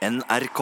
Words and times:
NRK. 0.00 0.60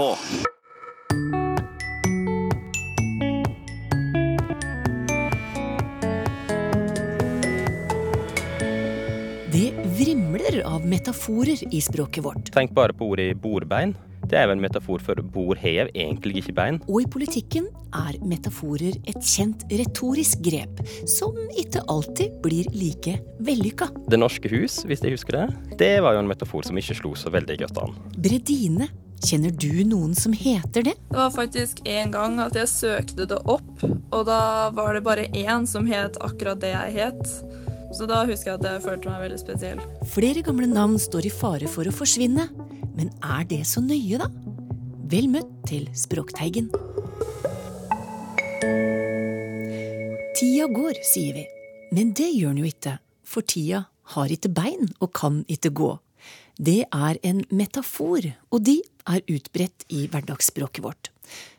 Det 9.53 9.73
vrimler 9.99 10.63
av 10.67 10.87
metaforer 10.87 11.55
i 11.71 11.81
språket 11.81 12.25
vårt. 12.25 12.51
Tenk 12.51 12.75
bare 12.75 12.91
på 12.91 13.13
ordet 13.13 13.37
bordbein. 13.39 13.95
Det 14.27 14.35
er 14.35 14.49
jo 14.49 14.57
en 14.57 14.67
metafor 14.67 14.99
for 15.07 15.23
bord 15.23 15.63
hev 15.63 15.87
egentlig 15.95 16.43
ikke 16.43 16.59
bein. 16.59 16.83
Og 16.91 17.05
i 17.07 17.07
politikken 17.07 17.71
er 17.95 18.19
metaforer 18.19 18.99
et 19.07 19.23
kjent 19.23 19.63
retorisk 19.71 20.43
grep, 20.51 20.83
som 21.07 21.39
ikke 21.55 21.87
alltid 21.87 22.43
blir 22.43 22.67
like 22.75 23.21
vellykka. 23.39 23.93
Det 24.11 24.19
norske 24.19 24.51
hus, 24.51 24.83
hvis 24.83 25.07
jeg 25.07 25.15
husker 25.15 25.45
det, 25.45 25.51
det 25.79 25.97
var 26.03 26.19
jo 26.19 26.27
en 26.27 26.35
metafor 26.35 26.67
som 26.67 26.75
ikke 26.75 27.05
slo 27.05 27.15
så 27.15 27.31
veldig 27.31 27.63
godt 27.69 27.87
an. 27.87 28.03
Bredine. 28.19 28.91
Kjenner 29.19 29.51
du 29.51 29.83
noen 29.85 30.15
som 30.15 30.33
heter 30.33 30.85
det? 30.87 30.95
Det 31.11 31.17
var 31.17 31.33
faktisk 31.35 31.81
en 31.89 32.13
gang 32.15 32.39
at 32.43 32.55
jeg 32.57 32.71
søkte 32.71 33.27
det 33.29 33.39
opp, 33.51 33.83
og 33.85 34.23
da 34.29 34.71
var 34.77 34.95
det 34.95 35.03
bare 35.07 35.27
én 35.35 35.67
som 35.67 35.89
het 35.91 36.17
akkurat 36.23 36.61
det 36.63 36.71
jeg 36.71 36.95
het. 37.01 37.25
Så 37.97 38.07
da 38.07 38.23
husker 38.29 38.53
jeg 38.53 38.61
at 38.61 38.67
jeg 38.69 38.85
følte 38.85 39.11
meg 39.11 39.25
veldig 39.25 39.41
spesiell. 39.41 39.83
Flere 40.13 40.45
gamle 40.47 40.69
navn 40.71 40.99
står 41.01 41.27
i 41.27 41.33
fare 41.33 41.71
for 41.71 41.89
å 41.89 41.95
forsvinne. 41.95 42.47
Men 42.99 43.11
er 43.25 43.45
det 43.49 43.63
så 43.71 43.83
nøye, 43.83 44.21
da? 44.21 44.29
Vel 45.09 45.31
møtt 45.33 45.51
til 45.69 45.87
Språkteigen. 45.97 46.69
Tida 50.39 50.67
går, 50.71 51.01
sier 51.07 51.39
vi. 51.39 51.47
Men 51.97 52.13
det 52.15 52.29
gjør 52.35 52.53
den 52.53 52.63
jo 52.63 52.69
ikke, 52.69 52.99
for 53.25 53.47
tida 53.47 53.87
har 54.15 54.33
ikke 54.33 54.53
bein 54.53 54.91
og 55.01 55.13
kan 55.17 55.41
ikke 55.49 55.73
gå. 55.75 55.95
Det 56.59 56.83
er 56.85 57.21
en 57.23 57.45
metafor, 57.51 58.27
og 58.51 58.65
de 58.67 58.81
er 59.09 59.23
utbredt 59.31 59.87
i 59.95 60.07
hverdagsspråket 60.11 60.85
vårt. 60.85 61.13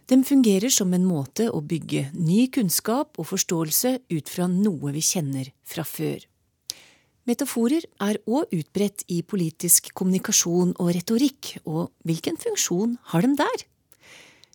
Den 0.10 0.26
fungerer 0.26 0.72
som 0.74 0.94
en 0.94 1.06
måte 1.06 1.52
å 1.54 1.62
bygge 1.62 2.08
ny 2.18 2.48
kunnskap 2.54 3.20
og 3.22 3.30
forståelse 3.30 3.94
ut 4.10 4.32
fra 4.32 4.48
noe 4.50 4.94
vi 4.96 5.04
kjenner 5.06 5.52
fra 5.68 5.86
før. 5.86 6.24
Metaforer 7.30 7.86
er 8.02 8.18
òg 8.26 8.50
utbredt 8.58 9.04
i 9.14 9.20
politisk 9.22 9.92
kommunikasjon 9.94 10.74
og 10.82 10.94
retorikk, 10.96 11.60
og 11.70 11.92
hvilken 12.08 12.40
funksjon 12.42 12.98
har 13.12 13.28
de 13.28 13.36
der? 13.38 13.66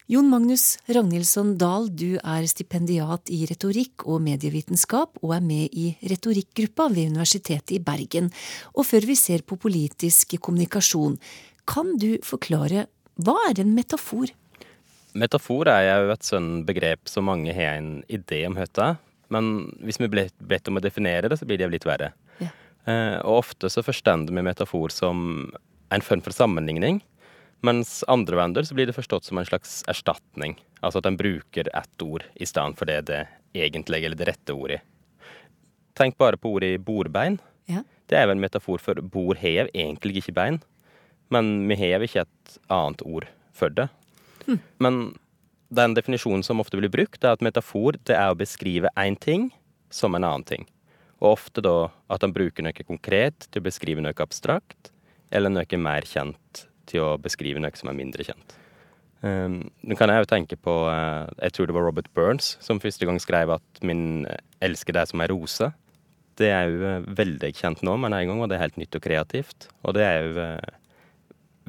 Jon 0.05 0.27
Magnus 0.29 0.75
Ragnhildsson 0.85 1.55
Dahl, 1.57 1.87
du 1.89 2.19
er 2.21 2.45
stipendiat 2.45 3.31
i 3.33 3.39
retorikk 3.49 4.03
og 4.05 4.19
medievitenskap 4.27 5.17
og 5.23 5.31
er 5.33 5.41
med 5.41 5.73
i 5.73 5.95
retorikkgruppa 6.11 6.91
ved 6.93 7.15
Universitetet 7.15 7.73
i 7.73 7.81
Bergen. 7.81 8.29
Og 8.77 8.85
før 8.85 9.07
vi 9.09 9.17
ser 9.17 9.41
på 9.49 9.57
politisk 9.57 10.35
kommunikasjon, 10.45 11.17
kan 11.65 11.95
du 11.97 12.19
forklare 12.21 12.85
hva 13.17 13.39
er 13.49 13.63
en 13.63 13.73
metafor? 13.73 14.29
Metafor 15.17 15.73
er 15.73 15.89
jo 15.89 16.13
et 16.13 16.29
sånn 16.29 16.53
begrep 16.69 17.09
som 17.09 17.25
mange 17.31 17.57
har 17.57 17.79
en 17.79 17.95
idé 18.13 18.43
om 18.45 18.61
høtta, 18.61 18.99
men 19.33 19.71
hvis 19.81 20.03
vi 20.05 20.11
blir 20.13 20.29
bedt 20.37 20.69
om 20.69 20.77
å 20.77 20.85
definere 20.85 21.33
det, 21.33 21.41
så 21.41 21.49
blir 21.49 21.63
det 21.63 21.71
litt 21.73 21.89
verre. 21.89 22.13
Ja. 22.45 22.53
Eh, 22.85 23.17
og 23.25 23.41
ofte 23.47 23.73
så 23.73 23.81
forstår 23.81 24.29
vi 24.29 24.45
metafor 24.45 24.93
som 24.93 25.49
en 25.95 26.05
form 26.05 26.21
for 26.21 26.37
sammenligning, 26.37 27.01
mens 27.65 28.05
andre 28.09 28.37
bander 28.37 28.67
så 28.67 28.77
blir 28.77 28.87
det 28.89 28.97
forstått 28.97 29.25
som 29.25 29.39
en 29.41 29.49
slags 29.49 29.83
erstatning. 29.89 30.59
Altså 30.85 31.01
at 31.01 31.09
en 31.09 31.17
bruker 31.17 31.71
ett 31.73 32.03
ord 32.05 32.27
i 32.35 32.47
stedet 32.49 32.79
for 32.79 32.91
det 32.91 33.01
det 33.09 33.25
egentlige 33.57 34.11
eller 34.11 34.21
det 34.21 34.29
rette 34.29 34.53
ordet. 34.55 34.81
Tenk 35.95 36.19
bare 36.19 36.37
på 36.37 36.53
ordet 36.57 36.77
bordbein. 36.85 37.39
Ja. 37.71 37.85
Det 38.11 38.19
er 38.19 38.27
vel 38.29 38.37
en 38.37 38.45
metafor 38.45 38.83
for 38.83 39.01
bord 39.01 39.41
hev 39.41 39.71
egentlig 39.73 40.21
ikke 40.21 40.37
bein, 40.37 40.61
men 41.33 41.69
vi 41.71 41.79
hever 41.81 42.05
ikke 42.05 42.27
et 42.27 42.57
annet 42.69 43.05
ord 43.07 43.29
for 43.57 43.73
det. 43.73 43.89
Men 44.83 45.15
den 45.73 45.95
definisjonen 45.97 46.45
som 46.45 46.61
ofte 46.61 46.77
blir 46.77 46.93
brukt, 46.93 47.23
er 47.25 47.33
at 47.33 47.45
metafor 47.45 47.97
det 48.05 48.19
er 48.19 48.35
å 48.35 48.39
beskrive 48.39 48.93
én 49.01 49.17
ting 49.17 49.49
som 49.89 50.15
en 50.15 50.27
annen 50.27 50.45
ting. 50.45 50.69
Og 51.23 51.39
ofte 51.39 51.65
da 51.65 51.89
at 52.13 52.27
en 52.27 52.35
bruker 52.35 52.67
noe 52.67 52.85
konkret 52.85 53.49
til 53.49 53.63
å 53.63 53.69
beskrive 53.71 54.05
noe 54.05 54.21
abstrakt, 54.21 54.93
eller 55.33 55.51
noe 55.51 55.81
mer 55.81 56.05
kjent 56.05 56.67
til 56.91 57.05
å 57.05 57.15
beskrive 57.21 57.63
noe 57.63 57.75
som 57.79 57.91
er 57.91 57.99
mindre 57.99 58.27
kjent. 58.27 58.57
Um, 59.25 59.63
Nå 59.87 59.97
kan 59.97 60.11
jeg 60.13 60.21
jo 60.21 60.29
tenke 60.29 60.57
på 60.61 60.73
uh, 60.85 61.25
Jeg 61.39 61.55
tror 61.57 61.69
det 61.71 61.73
var 61.73 61.87
Robert 61.87 62.11
Burns 62.13 62.59
som 62.61 62.81
første 62.83 63.07
gang 63.09 63.17
skrev 63.23 63.55
at 63.55 63.81
'min 63.81 64.27
elsker 64.61 64.93
deg 64.93 65.09
som 65.09 65.23
ei 65.25 65.31
rose'. 65.33 65.71
Det 66.37 66.51
er 66.51 66.67
jo 66.69 66.83
eh, 66.83 67.07
veldig 67.07 67.53
kjent 67.55 67.81
nå, 67.87 67.95
men 67.97 68.13
en 68.13 68.27
gang 68.27 68.41
var 68.43 68.51
det 68.51 68.59
helt 68.59 68.77
nytt 68.77 68.97
og 68.99 69.05
kreativt. 69.05 69.69
Og 69.87 69.95
det 69.95 70.03
er 70.03 70.19
jo 70.27 70.33
uh, 70.43 70.75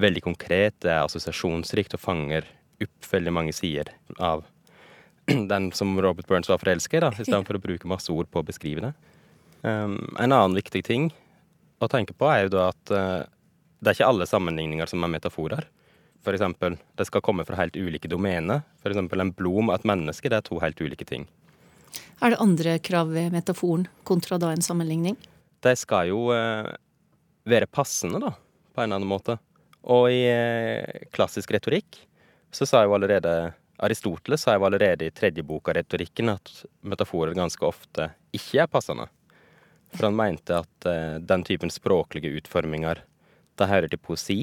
veldig 0.01 0.23
konkret, 0.25 0.73
det 0.81 0.89
er 0.89 1.05
assosiasjonsrikt 1.05 1.93
og 1.93 2.01
fanger 2.01 2.47
opp 2.81 3.11
veldig 3.11 3.31
mange 3.31 3.53
sider 3.53 3.93
av 4.19 4.43
den 5.51 5.69
som 5.71 5.93
Robert 6.01 6.27
Burns 6.27 6.49
var 6.49 6.57
forelska 6.57 6.97
i, 6.97 7.03
da, 7.03 7.11
i 7.13 7.23
stedet 7.23 7.45
for 7.45 7.59
å 7.59 7.61
bruke 7.61 7.87
masse 7.87 8.11
ord 8.11 8.27
på 8.31 8.41
å 8.41 8.47
beskrive 8.47 8.89
det. 8.89 8.93
Um, 9.61 9.99
en 10.17 10.33
annen 10.33 10.57
viktig 10.57 10.83
ting 10.85 11.11
å 11.79 11.89
tenke 11.91 12.15
på 12.17 12.27
er 12.31 12.45
jo 12.45 12.53
da 12.55 12.67
at 12.71 12.91
eh, 12.93 13.23
det 13.85 13.91
er 13.91 13.99
ikke 13.99 14.09
alle 14.09 14.25
sammenligninger 14.25 14.89
som 14.89 15.05
er 15.05 15.11
metaforer. 15.13 15.67
For 16.25 16.33
eksempel, 16.33 16.79
det 16.97 17.05
skal 17.05 17.21
komme 17.21 17.45
fra 17.45 17.59
helt 17.59 17.77
ulike 17.77 18.09
domener. 18.09 18.63
Eksempel 18.81 19.21
en 19.21 19.33
blom 19.37 19.69
og 19.69 19.75
et 19.75 19.85
menneske, 19.85 20.31
det 20.31 20.39
er 20.39 20.47
to 20.47 20.57
helt 20.63 20.81
ulike 20.81 21.05
ting. 21.05 21.27
Er 22.23 22.33
det 22.33 22.41
andre 22.41 22.79
krav 22.81 23.11
ved 23.13 23.35
metaforen 23.35 23.85
kontra 24.07 24.39
da 24.41 24.49
en 24.55 24.65
sammenligning? 24.65 25.19
De 25.61 25.75
skal 25.77 26.09
jo 26.09 26.31
eh, 26.33 26.71
være 27.45 27.69
passende, 27.69 28.23
da, 28.23 28.33
på 28.73 28.81
en 28.81 28.89
eller 28.89 29.03
annen 29.03 29.11
måte. 29.11 29.37
Og 29.85 30.09
i 30.09 30.23
eh, 30.31 31.05
klassisk 31.13 31.53
retorikk 31.53 32.01
så 32.55 32.65
sa 32.65 32.81
jo 32.85 32.95
allerede 32.97 33.53
Aristoteles 33.85 34.45
sa 34.45 34.55
jo 34.55 34.65
allerede 34.65 35.05
i 35.05 35.13
tredje 35.13 35.43
bok 35.43 35.69
av 35.69 35.75
retorikken 35.77 36.31
at 36.31 36.51
metaforer 36.87 37.35
ganske 37.35 37.65
ofte 37.67 38.07
ikke 38.33 38.63
er 38.63 38.71
passende. 38.71 39.09
For 39.93 40.07
han 40.07 40.17
mente 40.17 40.61
at 40.63 40.87
eh, 40.89 41.17
den 41.21 41.43
typen 41.45 41.69
språklige 41.73 42.31
utforminger 42.39 43.03
det 43.59 43.69
hører 43.71 43.91
til 43.91 44.01
poesi, 44.01 44.39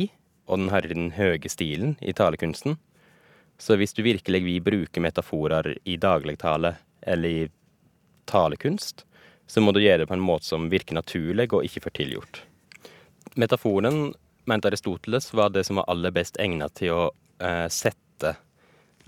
og 0.49 0.59
den 0.59 0.73
hører 0.73 0.89
til 0.91 0.99
den 0.99 1.12
høye 1.17 1.50
stilen 1.53 1.97
i 2.00 2.15
talekunsten. 2.17 2.78
Så 3.61 3.77
hvis 3.78 3.95
du 3.95 4.03
virkelig 4.03 4.43
vil 4.45 4.65
bruke 4.65 5.00
metaforer 5.00 5.75
i 5.84 5.97
dagligtale 6.00 6.75
eller 7.03 7.28
i 7.28 7.50
talekunst, 8.27 9.05
så 9.47 9.61
må 9.61 9.73
du 9.73 9.83
gjøre 9.83 10.03
det 10.03 10.09
på 10.11 10.17
en 10.17 10.25
måte 10.25 10.49
som 10.49 10.71
virker 10.73 10.97
naturlig 10.97 11.50
og 11.53 11.67
ikke 11.67 11.84
for 11.84 11.95
tilgjort. 11.95 12.43
Metaforen, 13.39 14.15
mente 14.49 14.71
Aristoteles, 14.71 15.31
var 15.34 15.53
det 15.53 15.67
som 15.69 15.79
var 15.79 15.89
aller 15.93 16.15
best 16.15 16.39
egnet 16.43 16.75
til 16.81 16.94
å 16.94 17.05
eh, 17.43 17.69
sette 17.73 18.34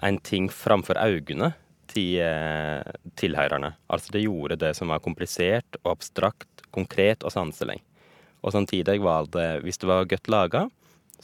en 0.05 0.19
ting 0.19 0.51
framfor 0.53 0.99
øynene 1.01 1.53
til 1.91 2.21
eh, 2.23 2.85
tilhørerne. 3.21 3.75
Altså 3.89 4.15
det 4.15 4.25
gjorde 4.25 4.61
det 4.61 4.75
som 4.79 4.93
var 4.93 5.03
komplisert 5.05 5.79
og 5.83 5.97
abstrakt, 5.97 6.65
konkret 6.75 7.25
og 7.25 7.35
sanselig. 7.35 7.81
Og 8.45 8.53
samtidig 8.53 9.01
var 9.03 9.29
det, 9.33 9.49
hvis 9.65 9.81
det 9.81 9.89
var 9.89 10.09
godt 10.09 10.29
laga, 10.29 10.67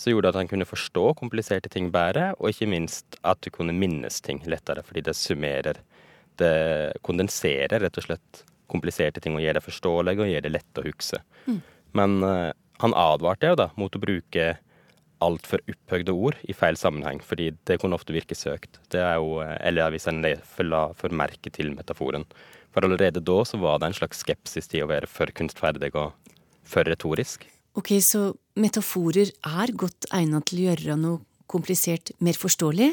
så 0.00 0.12
gjorde 0.12 0.28
det 0.28 0.32
at 0.32 0.40
han 0.40 0.48
kunne 0.48 0.68
forstå 0.68 1.10
kompliserte 1.18 1.68
ting 1.72 1.90
bedre, 1.92 2.30
og 2.38 2.52
ikke 2.52 2.70
minst 2.70 3.18
at 3.26 3.42
du 3.44 3.50
kunne 3.52 3.76
minnes 3.76 4.20
ting 4.24 4.40
lettere, 4.48 4.84
fordi 4.86 5.04
det 5.04 5.16
summerer. 5.18 5.82
Det 6.40 6.54
kondenserer 7.04 7.82
rett 7.84 8.00
og 8.00 8.06
slett 8.06 8.44
kompliserte 8.70 9.20
ting 9.20 9.36
og 9.36 9.44
gjør 9.44 9.58
det 9.58 9.66
forståelig 9.66 10.16
og 10.16 10.30
gjør 10.30 10.46
det 10.46 10.54
lett 10.54 10.80
å 10.80 10.86
huske. 10.86 11.20
Men 11.98 12.20
uh, 12.24 12.50
han 12.80 12.96
advarte 12.96 13.50
jo 13.50 13.58
da 13.58 13.68
mot 13.76 13.96
å 13.96 14.02
bruke 14.02 14.54
altfor 15.20 15.60
opphøyde 15.68 16.14
ord 16.16 16.38
i 16.48 16.54
feil 16.56 16.78
sammenheng, 16.80 17.20
fordi 17.20 17.50
det 17.68 17.76
kunne 17.82 17.98
ofte 17.98 18.14
virke 18.16 18.38
søkt. 18.38 18.78
Det 18.88 19.02
er 19.04 19.18
jo, 19.20 19.42
eh, 19.44 19.58
eller 19.68 19.92
hvis 19.92 20.08
en 20.08 20.24
la 20.24 20.86
for 20.96 21.12
merke 21.12 21.52
til 21.52 21.74
metaforen. 21.74 22.24
For 22.72 22.86
allerede 22.86 23.20
da 23.20 23.42
så 23.44 23.60
var 23.60 23.82
det 23.82 23.90
en 23.90 23.98
slags 23.98 24.22
skepsis 24.24 24.70
til 24.70 24.86
å 24.86 24.88
være 24.88 25.10
for 25.10 25.28
kunstferdig 25.36 25.92
og 25.92 26.14
for 26.70 26.86
retorisk. 26.88 27.44
Ok, 27.78 27.94
så 28.02 28.30
metaforer 28.58 29.30
er 29.30 29.74
godt 29.78 30.08
egnet 30.14 30.48
til 30.50 30.62
å 30.62 30.70
gjøre 30.70 30.96
noe 30.98 31.20
komplisert 31.50 32.12
mer 32.22 32.38
forståelig, 32.38 32.92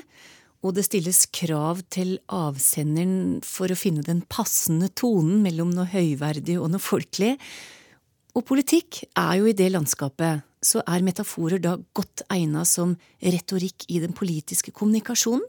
og 0.65 0.73
det 0.73 0.87
stilles 0.87 1.25
krav 1.33 1.83
til 1.93 2.15
avsenderen 2.33 3.39
for 3.45 3.69
å 3.69 3.77
finne 3.77 4.03
den 4.05 4.23
passende 4.29 4.89
tonen 4.97 5.43
mellom 5.43 5.69
noe 5.73 5.85
høyverdig 5.91 6.57
og 6.57 6.71
noe 6.73 6.81
folkelig. 6.81 7.35
Og 8.37 8.45
politikk 8.45 9.03
er 9.17 9.37
jo 9.39 9.49
i 9.49 9.55
det 9.57 9.69
landskapet, 9.73 10.43
så 10.61 10.81
er 10.89 11.05
metaforer 11.05 11.61
da 11.61 11.75
godt 11.97 12.25
egnet 12.33 12.69
som 12.69 12.95
retorikk 13.21 13.85
i 13.93 14.01
den 14.01 14.17
politiske 14.17 14.73
kommunikasjonen? 14.73 15.45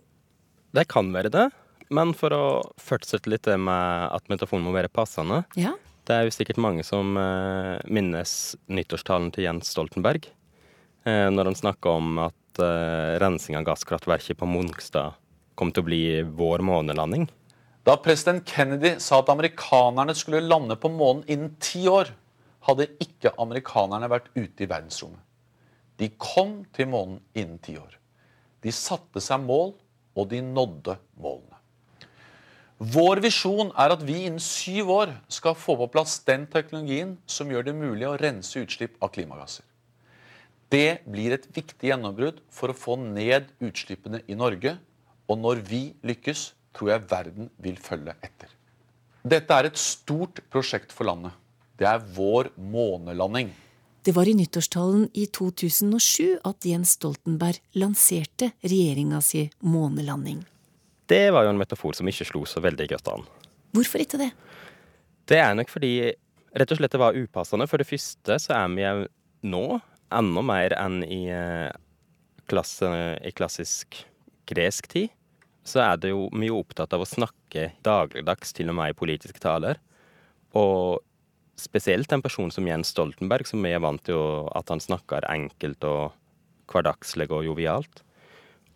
Det 0.77 0.85
kan 0.93 1.09
være 1.15 1.33
det, 1.33 1.47
men 1.89 2.13
for 2.17 2.37
å 2.37 2.45
fortsette 2.81 3.33
litt 3.33 3.49
det 3.49 3.57
med 3.61 4.13
at 4.13 4.29
metaforen 4.29 4.65
må 4.65 4.77
være 4.77 4.93
passende, 4.93 5.45
Ja. 5.57 5.75
Det 6.09 6.17
er 6.17 6.25
jo 6.25 6.33
sikkert 6.33 6.61
mange 6.65 6.85
som 6.89 7.19
eh, 7.21 7.75
minnes 7.93 8.31
nyttårstalen 8.73 9.29
til 9.35 9.45
Jens 9.45 9.69
Stoltenberg, 9.75 10.25
eh, 11.05 11.27
når 11.29 11.51
han 11.51 11.59
snakka 11.59 11.97
om 12.01 12.23
at 12.25 12.61
eh, 12.65 13.19
rensing 13.21 13.59
av 13.59 13.67
gasskraftverket 13.67 14.39
på 14.41 14.49
Mongstad 14.49 15.19
kom 15.59 15.69
til 15.75 15.85
å 15.85 15.89
bli 15.91 16.01
vår 16.39 16.65
månelanding. 16.65 17.27
Da 17.85 17.99
president 18.01 18.41
Kennedy 18.49 18.95
sa 19.05 19.21
at 19.21 19.29
amerikanerne 19.35 20.15
skulle 20.17 20.41
lande 20.47 20.79
på 20.81 20.89
månen 20.93 21.27
innen 21.29 21.53
ti 21.61 21.85
år, 21.93 22.15
hadde 22.65 22.89
ikke 23.05 23.35
amerikanerne 23.41 24.09
vært 24.09 24.33
ute 24.33 24.65
i 24.65 24.71
verdensrommet. 24.71 25.21
De 26.01 26.09
kom 26.17 26.63
til 26.73 26.89
månen 26.89 27.21
innen 27.37 27.61
ti 27.61 27.77
år. 27.77 27.99
De 28.65 28.73
satte 28.73 29.21
seg 29.21 29.45
mål, 29.45 29.75
og 30.17 30.33
de 30.33 30.41
nådde 30.41 30.97
målene. 31.21 31.58
Vår 32.79 33.19
visjon 33.19 33.73
er 33.75 33.91
at 33.91 34.03
vi 34.07 34.21
innen 34.29 34.39
syv 34.39 34.91
år 34.95 35.13
skal 35.35 35.57
få 35.59 35.75
på 35.81 35.89
plass 35.91 36.21
den 36.23 36.45
teknologien 36.47 37.17
som 37.27 37.51
gjør 37.51 37.65
det 37.67 37.75
mulig 37.75 38.07
å 38.07 38.15
rense 38.21 38.61
utslipp 38.63 38.95
av 39.03 39.11
klimagasser. 39.17 39.65
Det 40.71 41.01
blir 41.09 41.33
et 41.35 41.49
viktig 41.57 41.89
gjennombrudd 41.91 42.39
for 42.55 42.71
å 42.71 42.77
få 42.77 42.95
ned 43.01 43.49
utslippene 43.59 44.21
i 44.31 44.37
Norge. 44.39 44.77
Og 45.27 45.41
når 45.43 45.63
vi 45.67 45.81
lykkes, 46.07 46.53
tror 46.77 46.93
jeg 46.93 47.09
verden 47.11 47.49
vil 47.59 47.81
følge 47.83 48.15
etter. 48.23 48.53
Dette 49.27 49.57
er 49.59 49.67
et 49.67 49.81
stort 49.81 50.39
prosjekt 50.53 50.95
for 50.95 51.09
landet. 51.09 51.35
Det 51.75 51.89
er 51.89 52.05
vår 52.15 52.53
månelanding. 52.55 53.51
Det 54.07 54.15
var 54.15 54.31
i 54.31 54.37
nyttårstalen 54.39 55.09
i 55.19 55.27
2007 55.35 56.39
at 56.47 56.69
Jens 56.69 56.95
Stoltenberg 56.95 57.59
lanserte 57.75 58.53
regjeringa 58.63 59.19
si 59.25 59.49
månelanding. 59.67 60.45
Det 61.09 61.31
var 61.33 61.47
jo 61.47 61.53
en 61.55 61.61
metafor 61.61 61.97
som 61.97 62.09
ikke 62.11 62.27
slo 62.29 62.45
så 62.49 62.61
veldig 62.65 62.89
godt 62.93 63.13
an. 63.15 63.27
Hvorfor 63.77 64.03
ikke 64.05 64.21
det? 64.21 64.33
Det 65.29 65.39
er 65.41 65.55
nok 65.57 65.71
fordi 65.73 65.93
rett 66.57 66.73
og 66.73 66.81
slett 66.81 66.95
det 66.95 67.01
var 67.01 67.17
upassende. 67.17 67.69
For 67.69 67.81
det 67.81 67.89
første 67.89 68.39
så 68.43 68.57
er 68.57 68.69
vi 68.75 68.85
jo 68.85 69.09
nå 69.49 69.65
enda 70.15 70.45
mer 70.45 70.75
enn 70.77 71.03
i, 71.05 71.29
eh, 71.33 71.71
klasse, 72.49 72.89
i 73.21 73.33
klassisk 73.33 74.05
gresk 74.49 74.89
tid. 74.89 75.13
Så 75.65 75.83
er 75.85 75.99
det 76.01 76.15
jo 76.15 76.29
mye 76.33 76.55
opptatt 76.57 76.95
av 76.97 77.05
å 77.05 77.09
snakke 77.09 77.73
dagligdags, 77.85 78.55
til 78.57 78.71
og 78.71 78.79
med 78.79 78.95
i 78.95 78.97
politiske 78.97 79.41
taler. 79.41 79.77
Og 80.57 81.01
spesielt 81.61 82.11
en 82.13 82.23
person 82.25 82.51
som 82.51 82.67
Jens 82.67 82.95
Stoltenberg, 82.95 83.47
som 83.47 83.61
vi 83.63 83.75
er 83.75 83.83
vant 83.85 84.03
til 84.03 84.49
at 84.57 84.69
han 84.73 84.81
snakker 84.81 85.29
enkelt 85.29 85.85
og 85.85 86.13
hverdagslig 86.73 87.29
og 87.31 87.45
jovialt. 87.45 88.03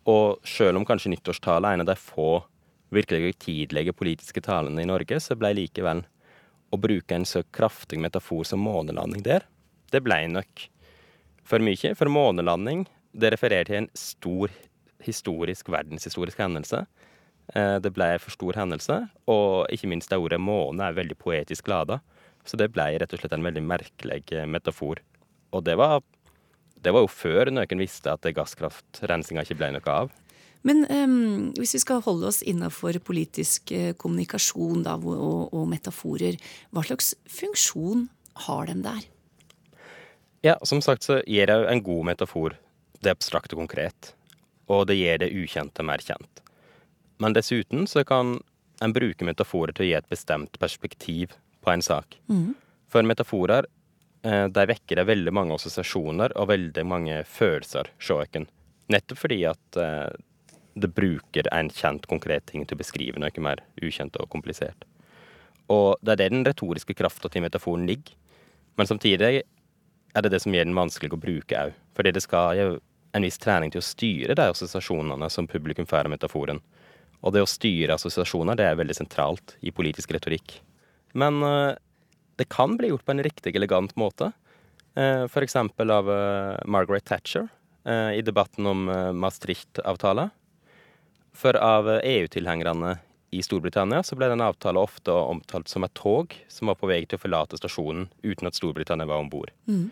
Og 0.09 0.41
selv 0.47 0.79
om 0.79 0.85
kanskje 0.87 1.13
nyttårstalen 1.13 1.69
er 1.69 1.77
en 1.77 1.85
av 1.85 1.91
de 1.91 1.99
få 1.99 2.43
virkelig 2.93 3.29
høytidelige 3.29 3.95
politiske 3.95 4.43
talene 4.43 4.83
i 4.83 4.89
Norge, 4.89 5.19
så 5.23 5.37
ble 5.39 5.53
likevel 5.57 6.03
å 6.73 6.79
bruke 6.81 7.15
en 7.15 7.25
så 7.27 7.43
kraftig 7.53 7.99
metafor 8.01 8.45
som 8.47 8.63
månelanding 8.65 9.23
der, 9.25 9.45
det 9.93 10.01
ble 10.01 10.23
nok 10.31 10.67
for 11.45 11.61
mye. 11.63 11.93
For 11.97 12.09
månelanding, 12.09 12.87
det 13.13 13.33
refererer 13.35 13.69
til 13.69 13.81
en 13.83 13.89
stor 13.97 14.53
historisk, 15.03 15.69
verdenshistorisk 15.69 16.39
hendelse. 16.41 16.83
Eh, 17.53 17.77
det 17.83 17.91
ble 17.93 18.09
for 18.23 18.33
stor 18.33 18.57
hendelse, 18.57 18.99
og 19.29 19.69
ikke 19.73 19.89
minst 19.91 20.09
det 20.09 20.19
ordet 20.21 20.41
måne 20.41 20.87
er 20.87 20.97
veldig 20.97 21.17
poetisk 21.19 21.69
lada. 21.69 21.99
Så 22.47 22.57
det 22.59 22.71
ble 22.73 22.87
rett 22.99 23.13
og 23.13 23.21
slett 23.21 23.35
en 23.35 23.45
veldig 23.45 23.63
merkelig 23.63 24.47
metafor. 24.49 24.99
Og 25.53 25.63
det 25.67 25.77
var, 25.79 26.01
det 26.83 26.93
var 26.93 27.05
jo 27.05 27.11
før 27.11 27.51
noen 27.53 27.81
visste 27.81 28.11
at 28.11 28.27
gasskraftrensinga 28.35 29.45
ikke 29.45 29.59
ble 29.59 29.71
noe 29.75 29.95
av. 29.95 30.11
Men 30.63 30.85
um, 30.87 31.51
hvis 31.59 31.75
vi 31.75 31.81
skal 31.83 32.03
holde 32.05 32.29
oss 32.29 32.39
innafor 32.47 32.95
politisk 33.03 33.73
uh, 33.75 33.91
kommunikasjon 33.99 34.85
da, 34.85 34.95
og, 34.95 35.51
og, 35.51 35.65
metaforer, 35.71 36.39
hva 36.71 36.85
slags 36.87 37.13
funksjon 37.27 38.07
har 38.47 38.71
de 38.71 38.77
der? 38.85 39.01
Ja, 40.43 40.55
som 40.67 40.81
sagt 40.83 41.07
så 41.07 41.19
gir 41.27 41.51
det 41.51 41.57
en 41.71 41.83
god 41.83 42.07
metafor 42.13 42.55
det 43.03 43.11
abstrakte 43.11 43.59
konkret. 43.59 44.13
Og 44.71 44.87
det 44.87 44.95
gir 44.95 45.19
det 45.19 45.33
ukjente 45.35 45.83
mer 45.83 46.03
kjent. 46.03 46.41
Men 47.19 47.35
dessuten 47.35 47.85
så 47.87 48.05
kan 48.07 48.37
en 48.83 48.95
bruke 48.95 49.27
metaforer 49.27 49.75
til 49.75 49.85
å 49.85 49.89
gi 49.89 49.95
et 49.99 50.11
bestemt 50.11 50.55
perspektiv 50.59 51.35
på 51.63 51.71
en 51.71 51.83
sak. 51.83 52.17
Mm. 52.31 52.53
For 52.91 53.05
metaforer 53.07 53.67
eh, 54.23 54.45
de 54.49 54.65
vekker 54.73 54.99
det 54.99 55.07
veldig 55.09 55.33
mange 55.35 55.57
assosiasjoner 55.57 56.35
og 56.39 56.49
veldig 56.51 56.85
mange 56.87 57.21
følelser 57.27 57.91
hos. 57.99 58.37
Nettopp 58.91 59.21
fordi 59.21 59.43
at 59.47 59.79
eh, 59.79 60.09
det 60.73 60.89
bruker 60.95 61.47
en 61.53 61.69
kjent, 61.69 62.07
konkret 62.09 62.47
ting 62.49 62.65
til 62.65 62.75
å 62.75 62.81
beskrive 62.81 63.21
noe 63.21 63.45
mer 63.45 63.61
ukjent 63.81 64.17
og 64.19 64.29
komplisert. 64.33 64.87
Og 65.71 65.95
det 66.01 66.15
er 66.15 66.23
der 66.23 66.33
den 66.33 66.45
retoriske 66.45 66.95
krafta 66.97 67.29
til 67.31 67.45
metaforen 67.45 67.85
ligger. 67.87 68.15
Men 68.75 68.89
samtidig 68.89 69.43
er 69.43 70.25
det 70.25 70.31
det 70.33 70.41
som 70.43 70.53
gjør 70.53 70.67
den 70.67 70.77
vanskelig 70.77 71.13
å 71.13 71.21
bruke 71.21 71.59
òg. 71.67 71.77
Fordi 71.95 72.11
det 72.13 72.23
skal 72.25 72.57
jo 72.57 72.67
en 73.13 73.25
viss 73.25 73.37
trening 73.37 73.71
til 73.73 73.81
å 73.81 73.85
styre 73.85 74.35
de 74.37 74.49
assosiasjonene 74.49 75.29
som 75.29 75.47
publikum 75.49 75.87
får 75.89 76.09
av 76.09 76.13
metaforen. 76.15 76.61
Og 77.23 77.35
det 77.35 77.43
å 77.43 77.49
styre 77.49 77.95
assosiasjoner 77.95 78.57
det 78.59 78.67
er 78.67 78.79
veldig 78.79 78.97
sentralt 78.97 79.55
i 79.61 79.71
politisk 79.71 80.11
retorikk. 80.15 80.57
Men 81.13 81.39
uh, 81.45 81.77
det 82.39 82.49
kan 82.51 82.77
bli 82.79 82.91
gjort 82.91 83.05
på 83.05 83.13
en 83.15 83.23
riktig 83.25 83.55
elegant 83.55 83.95
måte. 83.99 84.31
Eh, 84.95 85.25
F.eks. 85.25 85.55
av 85.55 86.09
uh, 86.09 86.59
Margaret 86.65 87.05
Thatcher 87.05 87.49
i 88.15 88.21
debatten 88.23 88.63
om 88.63 88.85
Maastricht-avtalen. 89.19 90.29
For 91.35 91.57
av 91.59 91.89
EU-tilhengerne 91.97 92.93
i 93.33 93.41
Storbritannia 93.43 94.03
så 94.07 94.15
ble 94.15 94.29
den 94.31 94.43
avtalen 94.45 94.79
ofte 94.79 95.11
omtalt 95.11 95.67
som 95.67 95.83
et 95.83 95.93
tog 95.97 96.31
som 96.47 96.69
var 96.71 96.77
på 96.79 96.87
vei 96.87 97.01
til 97.03 97.19
å 97.19 97.23
forlate 97.25 97.59
stasjonen 97.59 98.05
uten 98.23 98.47
at 98.47 98.55
Storbritannia 98.55 99.09
var 99.09 99.23
om 99.23 99.31
bord. 99.33 99.51
Mm. 99.67 99.89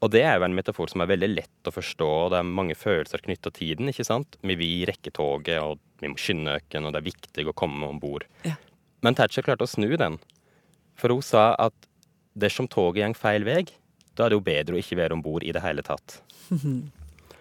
Og 0.00 0.12
det 0.14 0.22
er 0.24 0.38
jo 0.38 0.46
en 0.46 0.56
metafor 0.56 0.88
som 0.88 1.04
er 1.04 1.10
veldig 1.10 1.28
lett 1.28 1.68
å 1.68 1.74
forstå, 1.74 2.08
og 2.08 2.30
det 2.32 2.40
er 2.40 2.52
mange 2.56 2.76
følelser 2.78 3.20
knytta 3.20 3.50
til 3.50 3.58
tiden. 3.58 3.92
ikke 3.92 4.06
sant? 4.08 4.38
Vi 4.40 4.56
vil 4.56 4.86
rekke 4.88 5.12
toget, 5.12 5.60
og 5.60 5.80
vi 6.00 6.08
må 6.08 6.16
skynde 6.20 6.56
oss, 6.56 6.68
og 6.80 6.88
det 6.88 7.02
er 7.02 7.08
viktig 7.10 7.46
å 7.46 7.56
komme 7.56 7.90
om 7.92 8.00
bord. 8.00 8.24
Ja. 8.48 8.56
Men 9.04 9.16
Thatcher 9.16 9.44
klarte 9.44 9.68
å 9.68 9.70
snu 9.70 9.92
den. 10.00 10.16
For 11.00 11.14
hun 11.14 11.24
sa 11.24 11.54
at 11.56 11.88
dersom 12.36 12.68
toget 12.68 13.06
går 13.06 13.18
feil 13.18 13.46
vei, 13.48 13.64
da 14.14 14.26
er 14.26 14.32
det 14.32 14.38
jo 14.38 14.46
bedre 14.46 14.76
å 14.76 14.80
ikke 14.80 14.98
være 15.00 15.16
om 15.16 15.24
bord 15.24 15.44
i 15.46 15.52
det 15.56 15.62
hele 15.64 15.84
tatt. 15.86 16.20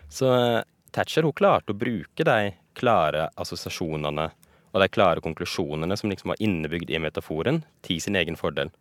Så 0.10 0.30
eh, 0.34 0.62
Thatcher 0.96 1.28
hun 1.28 1.36
klarte 1.36 1.74
å 1.74 1.78
bruke 1.78 2.26
de 2.26 2.54
klare 2.80 3.28
assosiasjonene 3.38 4.30
og 4.70 4.82
de 4.84 4.88
klare 4.90 5.22
konklusjonene 5.26 5.98
som 5.98 6.12
liksom 6.12 6.32
var 6.34 6.42
innebygd 6.42 6.92
i 6.94 7.02
metaforen, 7.02 7.64
til 7.86 8.02
sin 8.02 8.18
egen 8.18 8.38
fordel. 8.38 8.72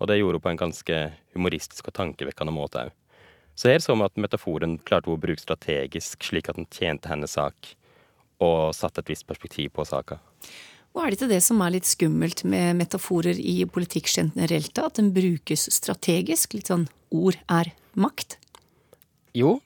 Og 0.00 0.08
det 0.08 0.18
gjorde 0.20 0.38
hun 0.38 0.44
på 0.44 0.52
en 0.52 0.62
ganske 0.62 0.98
humoristisk 1.34 1.88
og 1.88 1.96
tankevekkende 1.96 2.54
måte 2.54 2.86
òg. 2.86 2.96
Så 3.58 3.68
her 3.68 3.82
så 3.84 3.96
vi 3.96 4.06
at 4.06 4.20
metaforen 4.20 4.78
klarte 4.88 5.10
hun 5.10 5.18
å 5.18 5.20
bruke 5.20 5.42
strategisk, 5.42 6.22
slik 6.24 6.48
at 6.48 6.56
den 6.56 6.68
tjente 6.72 7.10
hennes 7.10 7.34
sak, 7.36 7.74
og 8.40 8.72
satte 8.76 9.02
et 9.02 9.10
visst 9.12 9.26
perspektiv 9.28 9.72
på 9.76 9.84
saka. 9.84 10.20
Og 10.90 11.02
er 11.02 11.12
det 11.12 11.20
ikke 11.20 11.30
det 11.30 11.42
som 11.44 11.60
er 11.62 11.74
litt 11.76 11.86
skummelt 11.86 12.42
med 12.48 12.80
metaforer 12.80 13.38
i 13.38 13.60
politikk 13.70 14.10
generelt, 14.10 14.72
da? 14.74 14.88
At 14.90 14.98
den 14.98 15.12
brukes 15.14 15.68
strategisk? 15.70 16.56
Litt 16.56 16.72
sånn 16.72 16.88
ord 17.14 17.38
er 17.46 17.70
makt? 17.94 18.40
Jo, 19.38 19.60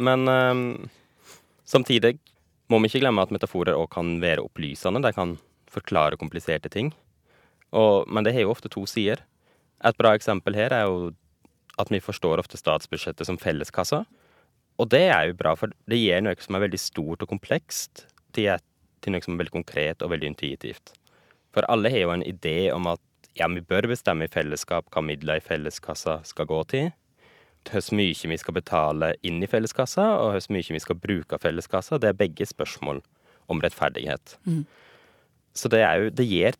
men 0.00 0.24
um, 0.28 0.64
samtidig 1.68 2.16
må 2.72 2.80
vi 2.80 2.88
ikke 2.88 3.02
glemme 3.02 3.26
at 3.26 3.34
metaforer 3.34 3.76
òg 3.76 3.90
kan 3.92 4.16
være 4.22 4.44
opplysende. 4.46 5.02
De 5.04 5.12
kan 5.12 5.36
forklare 5.70 6.18
kompliserte 6.20 6.70
ting. 6.72 6.94
Og, 7.76 8.08
men 8.08 8.24
det 8.24 8.32
har 8.34 8.46
jo 8.46 8.54
ofte 8.54 8.70
to 8.72 8.86
sider. 8.88 9.20
Et 9.84 9.98
bra 10.00 10.14
eksempel 10.16 10.56
her 10.56 10.72
er 10.74 10.88
jo 10.88 11.10
at 11.80 11.92
vi 11.92 12.00
forstår 12.02 12.40
ofte 12.40 12.58
statsbudsjettet 12.60 13.28
som 13.28 13.38
felleskassa. 13.40 14.04
Og 14.80 14.88
det 14.92 15.06
er 15.12 15.28
jo 15.28 15.36
bra, 15.36 15.54
for 15.58 15.72
det 15.90 16.00
gir 16.00 16.24
noe 16.24 16.36
som 16.40 16.56
er 16.56 16.64
veldig 16.64 16.80
stort 16.80 17.24
og 17.24 17.30
komplekst, 17.32 18.06
til 18.36 18.52
et 18.54 18.64
til 19.00 19.14
noe 19.14 19.24
som 19.24 19.34
er 19.34 19.42
veldig 19.42 19.56
konkret 19.58 20.02
og 20.04 20.12
veldig 20.12 20.32
intuitivt. 20.32 20.94
For 21.54 21.66
alle 21.72 21.90
har 21.90 22.04
jo 22.04 22.14
en 22.14 22.26
idé 22.26 22.70
om 22.74 22.86
at 22.90 23.02
ja, 23.38 23.48
vi 23.50 23.62
bør 23.62 23.88
bestemme 23.90 24.26
i 24.26 24.32
fellesskap 24.32 24.90
hva 24.92 25.02
midler 25.04 25.40
i 25.40 25.44
felleskassa 25.44 26.20
skal 26.26 26.48
gå 26.50 26.62
til. 26.70 26.90
Hvor 27.68 27.92
mye 27.96 28.30
vi 28.32 28.38
skal 28.40 28.56
betale 28.56 29.12
inn 29.26 29.42
i 29.44 29.48
felleskassa, 29.50 30.06
og 30.18 30.32
hvor 30.34 30.54
mye 30.54 30.76
vi 30.76 30.82
skal 30.82 30.98
bruke 30.98 31.36
av 31.36 31.44
felleskassa. 31.44 31.98
Det 32.00 32.10
er 32.10 32.20
begge 32.20 32.46
spørsmål 32.48 33.02
om 33.52 33.60
rettferdighet. 33.62 34.36
Mm. 34.46 34.64
Så 35.54 35.68
det 35.68 35.82
er 35.84 36.04
jo 36.04 36.10
Det 36.10 36.26
gir 36.26 36.56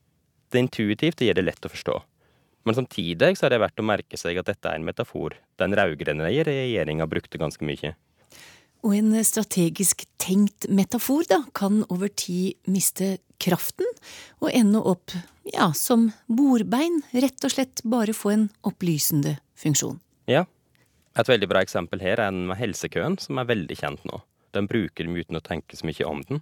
det 0.51 0.59
intuitivt, 0.59 1.19
det 1.19 1.31
gjør 1.31 1.39
det 1.39 1.47
lett 1.47 1.67
å 1.67 1.73
forstå. 1.73 2.01
Men 2.67 2.77
samtidig 2.77 3.37
så 3.39 3.47
er 3.47 3.55
det 3.55 3.61
verdt 3.63 3.81
å 3.81 3.87
merke 3.87 4.19
seg 4.21 4.37
at 4.37 4.51
dette 4.51 4.69
er 4.69 4.77
en 4.77 4.85
metafor 4.85 5.37
den 5.63 5.77
rød-grønne 5.79 6.27
regjeringa 6.27 7.07
brukte 7.09 7.41
ganske 7.41 7.65
mye. 7.65 7.95
Og 8.87 8.95
en 8.97 9.13
strategisk 9.27 10.07
tenkt 10.21 10.69
metafor 10.73 11.27
da, 11.29 11.43
kan 11.57 11.83
over 11.93 12.09
tid 12.09 12.57
miste 12.71 13.19
kraften 13.41 13.89
og 14.41 14.51
ende 14.53 14.81
opp 14.81 15.13
ja, 15.49 15.71
som 15.77 16.11
bordbein, 16.29 17.01
rett 17.13 17.45
og 17.45 17.53
slett 17.53 17.83
bare 17.85 18.15
få 18.17 18.33
en 18.35 18.49
opplysende 18.67 19.37
funksjon. 19.59 20.01
Ja. 20.31 20.47
Et 21.19 21.29
veldig 21.29 21.49
bra 21.51 21.61
eksempel 21.65 22.01
her 22.05 22.21
er 22.21 22.31
den 22.31 22.47
med 22.49 22.61
helsekøen, 22.61 23.19
som 23.19 23.41
er 23.41 23.49
veldig 23.51 23.77
kjent 23.81 24.05
nå. 24.07 24.21
Den 24.55 24.69
bruker 24.71 25.07
de 25.07 25.25
uten 25.25 25.39
å 25.39 25.45
tenke 25.45 25.77
så 25.77 25.89
mye 25.89 26.07
om 26.07 26.23
den. 26.29 26.41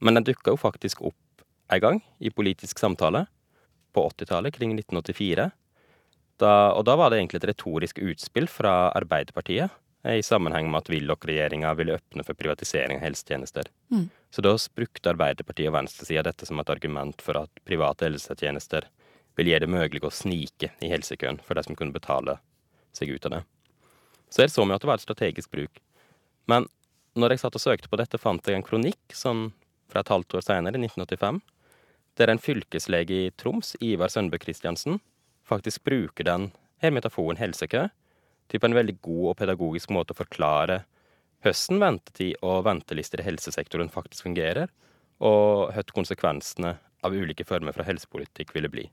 Men 0.00 0.18
den 0.18 0.26
dukka 0.26 0.54
jo 0.54 0.60
faktisk 0.60 1.02
opp 1.04 1.44
en 1.72 1.82
gang 1.82 2.00
i 2.18 2.32
politisk 2.32 2.80
samtale, 2.80 3.26
på 3.94 4.02
80-tallet, 4.10 4.56
kring 4.56 4.72
1984. 4.74 5.50
Da, 6.42 6.52
og 6.74 6.82
da 6.88 6.96
var 6.98 7.12
det 7.12 7.20
egentlig 7.20 7.42
et 7.42 7.50
retorisk 7.52 8.00
utspill 8.02 8.48
fra 8.50 8.88
Arbeiderpartiet 8.96 9.70
i 10.04 10.22
sammenheng 10.22 10.68
med 10.70 10.82
at 10.82 10.90
Willoch-regjeringa 10.92 11.70
ville 11.74 11.94
åpne 11.96 12.24
for 12.26 12.36
privatisering 12.36 12.98
av 12.98 13.06
helsetjenester. 13.06 13.70
Mm. 13.92 14.08
Så 14.30 14.42
da 14.44 14.52
brukte 14.76 15.10
Arbeiderpartiet 15.14 15.70
og 15.70 15.78
venstresida 15.78 16.26
dette 16.26 16.46
som 16.46 16.60
et 16.60 16.70
argument 16.70 17.24
for 17.24 17.38
at 17.40 17.64
private 17.64 18.04
helsetjenester 18.10 18.88
vil 19.38 19.50
gjøre 19.50 19.64
det 19.64 19.72
mulig 19.72 20.02
å 20.04 20.12
snike 20.12 20.74
i 20.84 20.90
helsekøen 20.92 21.40
for 21.44 21.56
de 21.56 21.64
som 21.64 21.78
kunne 21.78 21.94
betale 21.94 22.36
seg 22.94 23.14
ut 23.16 23.26
av 23.30 23.38
det. 23.38 23.42
Så 24.28 24.44
her 24.44 24.52
så 24.52 24.66
vi 24.66 24.76
at 24.76 24.84
det 24.84 24.90
var 24.90 25.00
et 25.00 25.06
strategisk 25.06 25.50
bruk. 25.54 25.80
Men 26.50 26.68
når 27.16 27.34
jeg 27.34 27.44
satt 27.44 27.56
og 27.56 27.64
søkte 27.64 27.88
på 27.88 27.98
dette, 27.98 28.20
fant 28.20 28.44
jeg 28.46 28.58
en 28.58 28.66
kronikk 28.66 29.16
sånn 29.16 29.48
fra 29.90 30.02
et 30.02 30.10
halvt 30.12 30.36
år 30.36 30.44
senere, 30.44 30.76
i 30.76 30.84
1985, 30.84 31.40
der 32.18 32.30
en 32.30 32.42
fylkeslege 32.42 33.24
i 33.24 33.32
Troms, 33.40 33.74
Ivar 33.80 34.12
Sønbø 34.12 34.38
Christiansen, 34.42 35.00
faktisk 35.46 35.84
bruker 35.86 36.26
den 36.26 36.50
her 36.82 36.92
metaforen 36.94 37.38
helsekø 37.40 37.88
på 38.48 38.66
en 38.68 38.76
veldig 38.76 38.98
god 39.02 39.30
og 39.32 39.38
pedagogisk 39.40 39.90
måte 39.90 40.14
å 40.14 40.18
forklare 40.18 40.84
hvordan 41.44 41.80
ventetid 41.82 42.40
og 42.42 42.64
ventelister 42.64 43.20
i 43.20 43.26
helsesektoren 43.26 43.90
faktisk 43.92 44.24
fungerer, 44.24 44.70
og 45.20 45.74
hva 45.74 45.84
konsekvensene 45.92 46.76
av 47.04 47.12
ulike 47.12 47.44
former 47.44 47.74
for 47.76 47.84
helsepolitikk 47.84 48.54
ville 48.54 48.70
bli. 48.72 48.86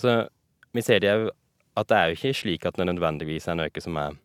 Så 0.00 0.22
vi 0.72 0.84
ser 0.84 1.04
jo 1.04 1.30
at 1.76 1.88
det 1.88 1.98
er 1.98 2.08
jo 2.08 2.16
ikke 2.16 2.36
slik 2.36 2.66
at 2.68 2.76
det 2.76 2.88
nødvendigvis 2.88 3.48
er 3.48 3.58
noe 3.58 3.84
som 3.84 3.98
er 4.00 4.16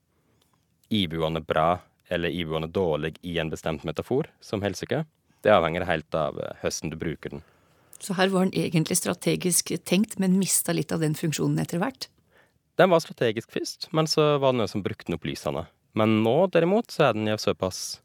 iboende 0.93 1.43
bra 1.43 1.81
eller 2.07 2.31
iboende 2.31 2.71
dårlig 2.71 3.17
i 3.27 3.35
en 3.41 3.51
bestemt 3.51 3.83
metafor, 3.87 4.29
som 4.39 4.63
helsekø. 4.63 5.03
Det 5.43 5.51
avhenger 5.51 5.87
helt 5.87 6.15
av 6.15 6.39
hvordan 6.61 6.93
du 6.93 6.97
bruker 6.99 7.35
den. 7.35 7.43
Så 7.99 8.15
her 8.15 8.29
var 8.31 8.45
den 8.45 8.55
egentlig 8.55 8.99
strategisk 8.99 9.73
tenkt, 9.83 10.15
men 10.21 10.37
mista 10.39 10.71
litt 10.75 10.93
av 10.93 11.01
den 11.03 11.17
funksjonen 11.17 11.59
etter 11.59 11.81
hvert? 11.81 12.07
Den 12.77 12.91
var 12.93 13.01
strategisk 13.01 13.51
først, 13.51 13.87
men 13.91 14.09
så 14.09 14.35
var 14.37 14.53
det 14.53 14.61
noen 14.61 14.69
som 14.69 14.83
brukte 14.85 15.09
den 15.09 15.17
opp 15.17 15.25
lysene. 15.25 15.65
Men 15.97 16.19
nå 16.21 16.35
derimot 16.53 16.93
så 16.93 17.07
er 17.07 17.15
den 17.17 17.29
jo 17.31 17.37
såpass 17.41 17.99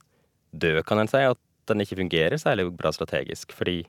død, 0.52 0.80
kan 0.88 1.02
en 1.02 1.10
si, 1.10 1.20
at 1.20 1.40
den 1.68 1.84
ikke 1.84 1.98
fungerer 2.00 2.40
særlig 2.40 2.70
bra 2.76 2.92
strategisk. 2.94 3.52
Fordi 3.52 3.82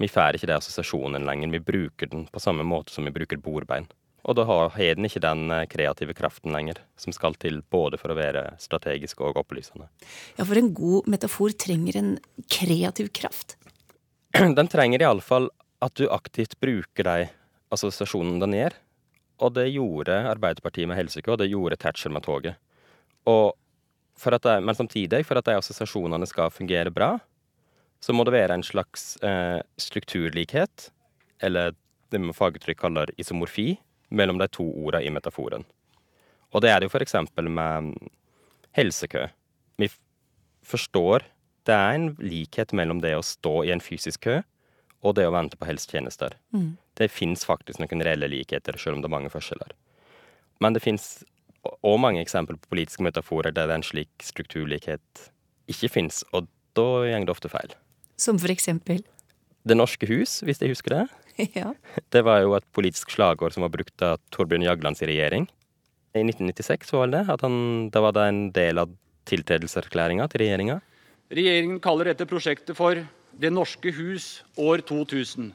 vi 0.00 0.08
får 0.08 0.38
ikke 0.38 0.48
de 0.48 0.56
assosiasjonene 0.56 1.26
lenger. 1.26 1.52
Vi 1.52 1.60
bruker 1.66 2.08
den 2.10 2.24
på 2.32 2.40
samme 2.40 2.64
måte 2.64 2.94
som 2.94 3.04
vi 3.04 3.12
bruker 3.14 3.40
bordbein. 3.44 3.90
Og 4.22 4.36
da 4.38 4.46
har 4.46 4.70
den 4.78 5.08
ikke 5.08 5.22
den 5.22 5.50
eh, 5.50 5.66
kreative 5.66 6.14
kraften 6.14 6.54
lenger, 6.54 6.78
som 6.96 7.12
skal 7.14 7.34
til 7.42 7.58
både 7.74 7.98
for 7.98 8.14
å 8.14 8.16
være 8.18 8.52
strategisk 8.62 9.20
og 9.26 9.40
opplysende. 9.40 9.88
Ja, 10.38 10.46
for 10.46 10.58
en 10.58 10.70
god 10.74 11.10
metafor 11.10 11.54
trenger 11.58 11.98
en 11.98 12.12
kreativ 12.46 13.10
kraft? 13.18 13.56
Den 14.58 14.70
trenger 14.70 15.02
iallfall 15.02 15.50
at 15.82 15.98
du 15.98 16.06
aktivt 16.14 16.54
bruker 16.62 17.04
de 17.04 17.26
assosiasjonene 17.74 18.38
den 18.44 18.54
gjør. 18.54 18.76
Og 19.40 19.54
det 19.56 19.70
gjorde 19.72 20.14
Arbeiderpartiet 20.30 20.88
med 20.88 20.98
helsekø, 20.98 21.34
og 21.34 21.40
det 21.40 21.50
gjorde 21.50 21.78
Thatcher 21.80 22.12
med 22.12 22.24
toget. 22.26 22.58
Og 23.26 23.54
det, 24.22 24.56
men 24.62 24.74
samtidig, 24.74 25.24
for 25.26 25.38
at 25.38 25.46
de 25.46 25.56
assosiasjonene 25.56 26.26
skal 26.26 26.50
fungere 26.50 26.90
bra, 26.90 27.18
så 28.02 28.12
må 28.12 28.24
det 28.24 28.34
være 28.34 28.54
en 28.54 28.66
slags 28.66 29.16
eh, 29.22 29.62
strukturlikhet, 29.78 30.90
eller 31.40 31.74
det 32.10 32.20
med 32.20 32.36
faguttrykk 32.36 32.78
kaller 32.78 33.10
isomorfi, 33.16 33.78
mellom 34.10 34.38
de 34.38 34.48
to 34.52 34.66
ordene 34.68 35.06
i 35.06 35.10
metaforen. 35.10 35.64
Og 36.52 36.60
det 36.60 36.70
er 36.70 36.80
det 36.80 36.90
jo 36.90 36.92
eksempel 37.00 37.48
med 37.48 37.94
helsekø. 38.76 39.26
Vi 39.80 39.88
forstår 40.62 41.24
det 41.66 41.74
er 41.74 41.94
en 41.94 42.08
likhet 42.18 42.74
mellom 42.74 43.00
det 43.00 43.14
å 43.16 43.24
stå 43.24 43.62
i 43.64 43.72
en 43.72 43.80
fysisk 43.80 44.26
kø 44.26 44.40
og 45.02 45.16
det 45.18 45.26
å 45.26 45.34
vente 45.34 45.58
på 45.58 45.66
helsetjenester. 45.66 46.36
Mm. 46.54 46.76
Det 46.98 47.10
fins 47.10 47.44
faktisk 47.48 47.82
noen 47.82 48.04
reelle 48.06 48.30
likheter, 48.30 48.78
selv 48.78 48.96
om 48.98 49.02
det 49.02 49.10
er 49.10 49.16
mange 49.16 49.32
forskjeller. 49.32 49.74
Men 50.62 50.76
det 50.76 50.84
fins 50.84 51.24
òg 51.62 51.98
mange 52.02 52.22
eksempler 52.22 52.58
på 52.58 52.74
politiske 52.74 53.04
metaforer 53.06 53.54
der 53.54 53.70
en 53.70 53.84
slik 53.86 54.10
strukturlikhet 54.22 55.28
ikke 55.70 55.90
fins, 55.90 56.22
og 56.34 56.48
da 56.76 56.86
går 57.06 57.26
det 57.26 57.34
ofte 57.34 57.50
feil. 57.52 57.74
Som 58.20 58.38
for 58.42 58.52
eksempel? 58.52 59.02
Det 59.62 59.76
norske 59.78 60.06
hus, 60.10 60.40
hvis 60.42 60.62
jeg 60.62 60.74
husker 60.74 60.98
det. 60.98 61.04
Ja. 61.56 61.70
Det 62.12 62.20
var 62.26 62.42
jo 62.42 62.52
et 62.58 62.66
politisk 62.76 63.14
slagord 63.14 63.54
som 63.54 63.64
var 63.64 63.70
brukt 63.72 64.02
av 64.04 64.18
Torbjørn 64.34 64.66
Jaglands 64.66 65.00
regjering. 65.00 65.46
I 66.12 66.20
1996 66.26 66.92
var 66.92 67.08
det 67.08 67.22
at 67.32 67.40
han, 67.40 67.88
da 67.88 68.02
var 68.04 68.12
det 68.12 68.26
en 68.28 68.42
del 68.52 68.80
av 68.82 68.92
tiltredelseserklæringa 69.30 70.26
til 70.28 70.42
regjeringa. 70.44 70.76
Regjeringen 71.32 71.80
kaller 71.80 72.10
dette 72.10 72.28
prosjektet 72.28 72.76
for 72.76 73.00
Det 73.40 73.50
norske 73.52 73.92
hus 73.92 74.42
år 74.56 74.82
2000. 74.86 75.52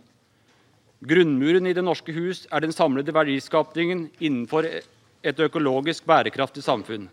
Grunnmuren 1.08 1.68
i 1.68 1.74
Det 1.74 1.84
norske 1.86 2.14
hus 2.14 2.48
er 2.52 2.64
den 2.66 2.74
samlede 2.74 3.14
verdiskapningen 3.14 4.10
innenfor 4.20 4.66
et 4.66 5.40
økologisk 5.40 6.06
bærekraftig 6.06 6.64
samfunn. 6.64 7.10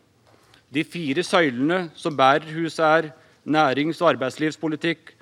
De 0.72 0.84
fire 0.84 1.22
søylene 1.22 1.90
som 1.94 2.16
bærer 2.16 2.48
huset, 2.54 2.84
er 2.84 3.12
nærings- 3.44 4.00
og 4.00 4.14
arbeidslivspolitikk, 4.14 5.12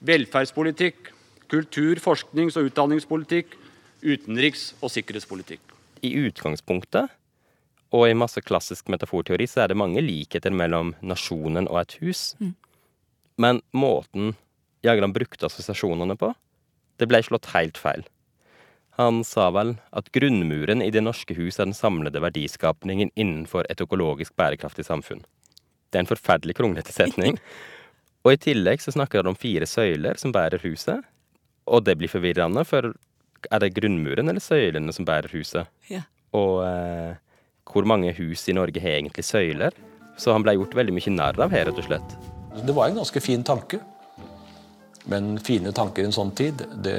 velferdspolitikk, 0.00 1.12
kultur-, 1.48 2.00
forsknings- 2.00 2.56
og 2.56 2.68
utdanningspolitikk, 2.68 3.56
utenriks- 4.04 4.74
og 4.82 4.90
sikkerhetspolitikk. 4.90 5.60
I 6.02 6.12
utgangspunktet 6.26 7.08
og 7.90 8.06
i 8.08 8.14
masse 8.14 8.40
klassisk 8.40 8.88
metaforteori 8.88 9.48
så 9.50 9.64
er 9.64 9.72
det 9.72 9.80
mange 9.80 10.02
likheter 10.04 10.54
mellom 10.54 10.94
nasjonen 11.02 11.66
og 11.68 11.80
et 11.80 11.96
hus. 12.00 12.36
Mm. 12.38 12.54
Men 13.40 13.62
måten 13.72 14.36
Jagland 14.86 15.14
brukte 15.16 15.48
assosiasjonene 15.48 16.16
på, 16.16 16.32
det 17.00 17.08
ble 17.08 17.20
slått 17.24 17.50
helt 17.54 17.78
feil. 17.80 18.04
Han 19.00 19.22
sa 19.24 19.48
vel 19.54 19.76
at 19.96 20.10
grunnmuren 20.12 20.82
i 20.84 20.90
Det 20.92 21.00
norske 21.00 21.34
hus 21.38 21.58
er 21.58 21.68
den 21.68 21.76
samlede 21.76 22.20
verdiskapningen 22.20 23.12
innenfor 23.14 23.68
et 23.72 23.80
økologisk 23.80 24.34
bærekraftig 24.36 24.84
samfunn. 24.84 25.22
Det 25.90 25.98
er 25.98 26.04
en 26.04 26.10
forferdelig 26.10 26.58
kronglete 26.58 26.92
setning. 26.92 27.38
Og 28.24 28.34
i 28.34 28.40
tillegg 28.40 28.82
så 28.84 28.92
snakker 28.92 29.22
han 29.22 29.30
om 29.32 29.38
fire 29.38 29.64
søyler 29.64 30.18
som 30.20 30.32
bærer 30.34 30.60
huset, 30.60 31.06
og 31.70 31.86
det 31.86 31.94
blir 31.96 32.10
forvirrende, 32.10 32.64
for 32.68 32.90
er 33.48 33.62
det 33.62 33.72
grunnmuren 33.78 34.28
eller 34.28 34.42
søylene 34.44 34.92
som 34.92 35.06
bærer 35.08 35.32
huset? 35.32 35.70
Ja. 35.88 36.02
Og 36.36 36.60
eh, 36.66 37.14
hvor 37.70 37.86
mange 37.88 38.12
hus 38.18 38.44
i 38.50 38.56
Norge 38.56 38.82
har 38.82 38.98
egentlig 38.98 39.24
søyler? 39.24 39.72
Så 40.20 40.34
han 40.34 40.44
ble 40.44 40.58
gjort 40.58 40.76
veldig 40.76 40.92
mye 40.98 41.14
narr 41.14 41.40
av 41.40 41.54
her, 41.54 41.70
rett 41.70 41.80
og 41.80 41.86
slett. 41.86 42.16
Det 42.60 42.74
var 42.76 42.90
en 42.90 43.00
ganske 43.00 43.22
fin 43.24 43.46
tanke. 43.46 43.80
Men 45.08 45.38
fine 45.44 45.72
tanker 45.72 46.04
i 46.04 46.10
en 46.10 46.14
sånn 46.14 46.32
tid, 46.36 46.64
det, 46.84 46.98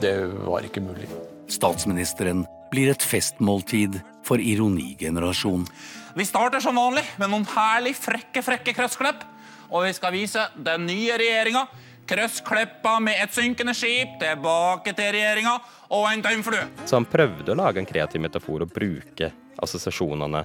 det 0.00 0.14
var 0.46 0.64
ikke 0.66 0.84
mulig. 0.84 1.08
Statsministeren 1.52 2.44
blir 2.72 2.90
et 2.90 3.04
festmåltid 3.04 4.00
for 4.26 4.42
ironigenerasjonen. 4.42 5.68
Vi 6.16 6.24
starter 6.24 6.62
som 6.64 6.78
vanlig 6.80 7.04
med 7.20 7.30
noen 7.30 7.44
herlig 7.52 7.92
frekke, 7.98 8.42
frekke 8.42 8.72
krøssklepp. 8.74 9.26
Og 9.66 9.84
vi 9.84 9.92
skal 9.96 10.14
vise 10.14 10.46
den 10.62 10.86
nye 10.88 11.18
regjeringa 11.18 11.66
Krøsskleppa 12.06 13.00
med 13.02 13.18
et 13.18 13.34
synkende 13.34 13.72
skip 13.74 14.12
tilbake 14.20 14.92
til 14.94 15.08
regjeringa 15.16 15.56
og 15.96 16.04
en 16.06 16.22
tømmerflue. 16.22 16.68
Så 16.86 17.00
han 17.00 17.08
prøvde 17.10 17.50
å 17.50 17.58
lage 17.58 17.82
en 17.82 17.88
kreativ 17.88 18.22
metafor 18.22 18.62
og 18.62 18.70
bruke 18.70 19.32
assosiasjonene 19.62 20.44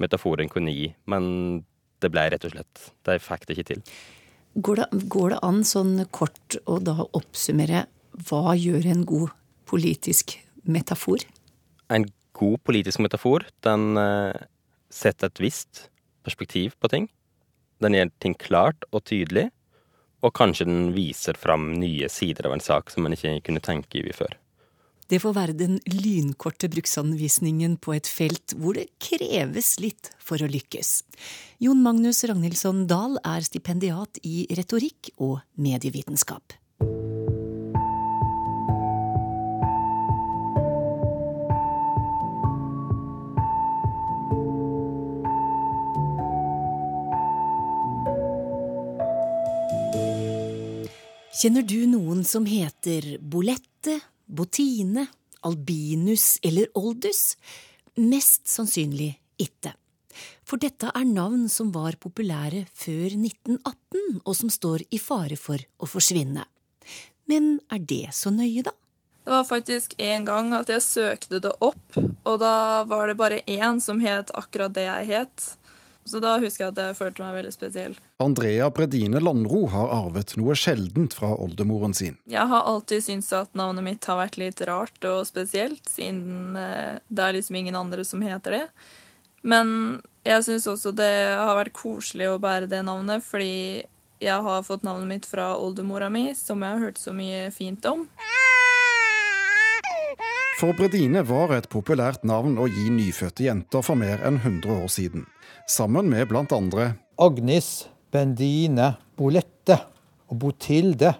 metaforen 0.00 0.48
kunne 0.52 0.70
gi, 0.70 0.86
men 1.10 1.24
det 2.00 2.12
ble 2.14 2.28
rett 2.32 2.46
og 2.46 2.54
slett 2.54 2.84
De 3.04 3.18
fikk 3.20 3.48
det 3.48 3.56
ikke 3.56 3.68
til. 3.72 3.82
Går 4.54 4.80
det, 4.80 4.86
går 5.12 5.34
det 5.34 5.42
an 5.46 5.60
sånn 5.66 5.94
kort 6.10 6.56
å 6.66 6.80
da 6.82 6.96
oppsummere 7.06 7.84
hva 8.28 8.56
gjør 8.58 8.88
en 8.90 9.04
god 9.06 9.36
politisk 9.70 10.34
metafor? 10.66 11.22
En 11.90 12.08
god 12.36 12.58
politisk 12.66 13.02
metafor, 13.04 13.46
den 13.62 13.94
uh, 14.00 14.34
setter 14.90 15.30
et 15.30 15.42
visst 15.42 15.86
perspektiv 16.26 16.74
på 16.82 16.90
ting. 16.90 17.06
Den 17.80 17.94
gjør 17.96 18.10
ting 18.18 18.34
klart 18.36 18.84
og 18.90 19.06
tydelig 19.08 19.48
og 20.20 20.34
kanskje 20.36 20.66
den 20.68 20.90
viser 20.96 21.38
fram 21.40 21.70
nye 21.80 22.08
sider 22.12 22.48
av 22.48 22.56
en 22.56 22.64
sak 22.64 22.92
som 22.92 23.06
man 23.06 23.14
ikke 23.16 23.38
kunne 23.46 23.62
tenke 23.64 24.02
i 24.02 24.16
før. 24.16 24.34
Det 25.10 25.18
får 25.18 25.34
være 25.34 25.54
den 25.58 25.80
lynkorte 25.90 26.68
bruksanvisningen 26.70 27.74
på 27.82 27.96
et 27.96 28.06
felt 28.06 28.54
hvor 28.54 28.78
det 28.78 28.92
kreves 29.02 29.72
litt 29.82 30.12
for 30.22 30.38
å 30.38 30.46
lykkes. 30.46 31.00
Jon 31.58 31.82
Magnus 31.82 32.22
Ragnhildsson 32.30 32.84
Dahl 32.90 33.18
er 33.26 33.42
stipendiat 33.42 34.22
i 34.22 34.46
retorikk 34.54 35.10
og 35.18 35.40
medievitenskap. 35.58 36.54
Kjenner 51.40 51.64
du 51.64 51.78
noen 51.88 52.20
som 52.28 52.44
heter 52.44 53.16
Bolette, 53.18 53.94
Bottine, 54.30 55.06
Albinus 55.42 56.38
eller 56.42 56.70
Oldus? 56.78 57.34
Mest 57.98 58.46
sannsynlig 58.48 59.12
ikke. 59.40 59.74
For 60.46 60.60
dette 60.62 60.90
er 60.94 61.06
navn 61.06 61.48
som 61.50 61.70
var 61.74 61.98
populære 62.00 62.64
før 62.74 63.14
1918, 63.14 64.20
og 64.24 64.34
som 64.36 64.50
står 64.50 64.86
i 64.90 64.98
fare 65.02 65.38
for 65.38 65.62
å 65.78 65.88
forsvinne. 65.88 66.46
Men 67.30 67.58
er 67.70 67.82
det 67.86 68.10
så 68.16 68.32
nøye, 68.34 68.64
da? 68.66 68.74
Det 69.20 69.34
var 69.34 69.46
faktisk 69.46 69.94
en 70.00 70.24
gang 70.26 70.54
at 70.56 70.70
jeg 70.72 70.82
søkte 70.82 71.38
det 71.44 71.52
opp, 71.62 71.98
og 71.98 72.38
da 72.42 72.82
var 72.88 73.10
det 73.10 73.18
bare 73.20 73.42
én 73.46 73.78
som 73.82 74.00
het 74.02 74.32
akkurat 74.34 74.74
det 74.74 74.86
jeg 74.88 75.10
het. 75.10 75.50
Så 76.10 76.20
da 76.22 76.34
husker 76.42 76.66
jeg 76.66 76.74
at 76.74 76.80
jeg 76.82 76.98
følte 76.98 77.22
meg 77.22 77.36
veldig 77.38 77.52
spesiell. 77.54 77.94
Andrea 78.22 78.66
Bredine 78.74 79.22
Landro 79.22 79.64
har 79.70 79.92
arvet 79.94 80.34
noe 80.40 80.56
sjeldent 80.58 81.14
fra 81.16 81.32
oldemoren 81.38 81.94
sin. 81.96 82.18
Jeg 82.30 82.50
har 82.50 82.66
alltid 82.66 83.04
syntes 83.06 83.30
at 83.36 83.54
navnet 83.58 83.86
mitt 83.86 84.08
har 84.10 84.18
vært 84.18 84.40
litt 84.42 84.60
rart 84.68 85.06
og 85.06 85.22
spesielt, 85.28 85.84
siden 85.88 86.58
eh, 86.58 86.98
det 87.08 87.26
er 87.28 87.36
liksom 87.38 87.60
ingen 87.62 87.78
andre 87.78 88.04
som 88.04 88.24
heter 88.26 88.58
det. 88.58 88.66
Men 89.46 90.00
Jeg 90.20 90.44
syns 90.44 90.66
også 90.68 90.90
det 90.92 91.12
har 91.32 91.54
vært 91.56 91.72
koselig 91.72 92.26
å 92.28 92.40
bære 92.42 92.68
det 92.68 92.82
navnet, 92.84 93.24
fordi 93.24 93.86
jeg 94.20 94.44
har 94.44 94.66
fått 94.66 94.82
navnet 94.84 95.08
mitt 95.08 95.24
fra 95.24 95.54
oldemora 95.56 96.10
mi, 96.12 96.34
som 96.36 96.60
jeg 96.60 96.76
har 96.76 96.82
hørt 96.90 97.00
så 97.00 97.14
mye 97.16 97.46
fint 97.54 97.86
om. 97.88 98.04
For 100.60 100.76
Bredine 100.76 101.22
var 101.24 101.54
et 101.56 101.70
populært 101.72 102.20
navn 102.28 102.58
å 102.60 102.66
gi 102.68 102.90
nyfødte 102.92 103.46
jenter 103.46 103.80
for 103.80 103.96
mer 103.96 104.20
enn 104.28 104.36
100 104.42 104.74
år 104.74 104.90
siden. 104.92 105.22
Sammen 105.64 106.10
med 106.12 106.34
andre 106.52 106.98
Agnes, 107.16 107.88
Bendine, 108.12 108.90
Bolette 109.16 109.78
og 110.28 110.36
Botilde, 110.42 111.14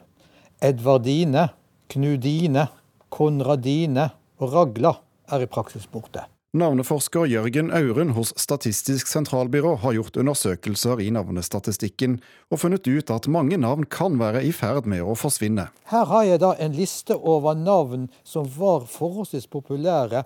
Edvardine, 0.60 1.46
Knudine, 1.88 2.66
Konradine 3.08 4.10
og 4.36 4.52
Ragla 4.52 4.92
er 5.32 5.46
i 5.46 5.48
praksis 5.48 5.88
borte. 5.88 6.26
Navneforsker 6.50 7.28
Jørgen 7.30 7.68
Auren 7.70 8.08
hos 8.16 8.32
Statistisk 8.34 9.06
sentralbyrå 9.06 9.76
har 9.84 9.94
gjort 9.94 10.16
undersøkelser 10.18 10.98
i 10.98 11.12
navnestatistikken 11.14 12.16
og 12.50 12.58
funnet 12.58 12.88
ut 12.90 13.12
at 13.14 13.28
mange 13.30 13.54
navn 13.62 13.86
kan 13.86 14.16
være 14.18 14.42
i 14.42 14.50
ferd 14.50 14.88
med 14.90 15.04
å 15.06 15.14
forsvinne. 15.14 15.68
Her 15.92 16.08
har 16.10 16.24
jeg 16.26 16.40
da 16.42 16.50
en 16.58 16.74
liste 16.74 17.14
over 17.14 17.54
navn 17.54 18.08
som 18.26 18.50
var 18.56 18.88
forholdsvis 18.90 19.46
populære 19.46 20.24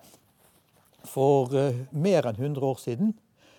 for 1.04 1.52
uh, 1.52 1.76
mer 1.92 2.24
enn 2.30 2.40
100 2.40 2.70
år 2.72 2.80
siden, 2.80 3.12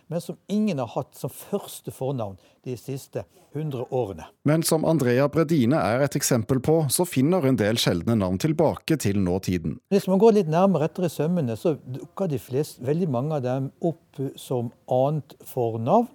men 0.08 0.22
som 0.22 0.38
ingen 0.48 0.80
har 0.80 0.92
hatt 0.94 1.16
som 1.18 1.32
første 1.34 1.92
fornavn 1.94 2.38
de 2.66 2.76
siste 2.78 3.24
100 3.56 3.86
årene. 3.90 4.28
Men 4.44 4.64
som 4.68 4.86
Andrea 4.86 5.28
Bredine 5.32 5.80
er 5.80 6.04
et 6.06 6.18
eksempel 6.20 6.60
på, 6.64 6.82
så 6.92 7.06
finner 7.08 7.48
en 7.48 7.58
del 7.60 7.80
sjeldne 7.82 8.18
navn 8.20 8.38
tilbake 8.42 8.98
til 9.02 9.22
nåtiden. 9.24 9.80
Hvis 9.94 10.10
man 10.12 10.20
går 10.22 10.38
litt 10.40 10.52
nærmere 10.52 10.90
etter 10.90 11.08
i 11.08 11.12
sømmene, 11.14 11.56
så 11.58 11.78
dukker 11.80 12.30
de 12.32 12.42
fleste, 12.42 12.84
veldig 12.86 13.10
mange 13.12 13.40
av 13.40 13.46
dem 13.46 13.72
opp 13.86 14.22
som 14.40 14.74
annet 14.92 15.38
fornavn. 15.48 16.12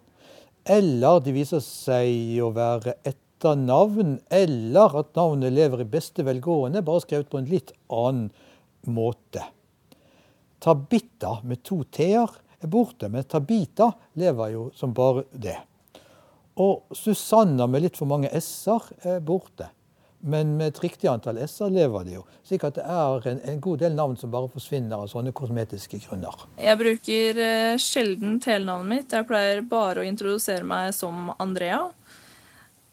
Eller 0.71 1.23
de 1.25 1.33
viser 1.35 1.63
seg 1.65 2.37
å 2.45 2.51
være 2.55 2.99
etternavn, 3.09 4.19
eller 4.29 5.01
at 5.01 5.17
navnet 5.17 5.57
lever 5.57 5.83
i 5.83 5.89
beste 5.89 6.27
velgående, 6.27 6.85
bare 6.85 7.03
skrevet 7.07 7.31
på 7.33 7.41
en 7.41 7.49
litt 7.49 7.73
annen 7.89 8.29
måte. 8.87 9.47
Tabita 10.61 11.39
med 11.49 11.65
to 11.65 11.81
t-er 11.89 12.29
er 12.61 12.71
borte, 12.71 13.09
men 13.09 13.25
Tabita 13.25 13.91
lever 14.21 14.55
jo 14.55 14.71
som 14.77 14.95
bare 14.97 15.25
det. 15.33 15.57
Og 16.61 16.97
Susanna 16.97 17.67
med 17.71 17.87
litt 17.87 17.99
for 17.99 18.11
mange 18.11 18.31
s-er 18.41 18.91
er 19.07 19.21
borte. 19.25 19.71
Men 20.21 20.53
med 20.59 20.75
et 20.75 20.81
riktig 20.83 21.09
antall 21.09 21.39
s-er 21.47 21.71
lever 21.73 22.05
de 22.05 22.19
jo. 22.19 22.25
Slik 22.45 22.67
at 22.69 22.77
det 22.77 22.85
er 22.85 23.29
en, 23.31 23.39
en, 23.49 23.61
god 23.65 23.81
del 23.81 23.95
navn 23.97 24.19
som 24.21 24.33
bare 24.33 24.51
forsvinner 24.53 25.01
av 25.01 25.09
sånne 25.09 25.33
kosmetiske 25.37 26.03
grunner. 26.05 26.45
Jeg 26.61 26.81
bruker 26.81 27.41
eh, 27.41 27.79
sjelden 27.81 28.37
telenavnet 28.45 28.91
mitt. 28.91 29.17
Jeg 29.17 29.29
pleier 29.31 29.63
bare 29.65 30.03
å 30.03 30.09
introdusere 30.09 30.67
meg 30.69 30.93
som 30.97 31.33
Andrea. 31.39 31.87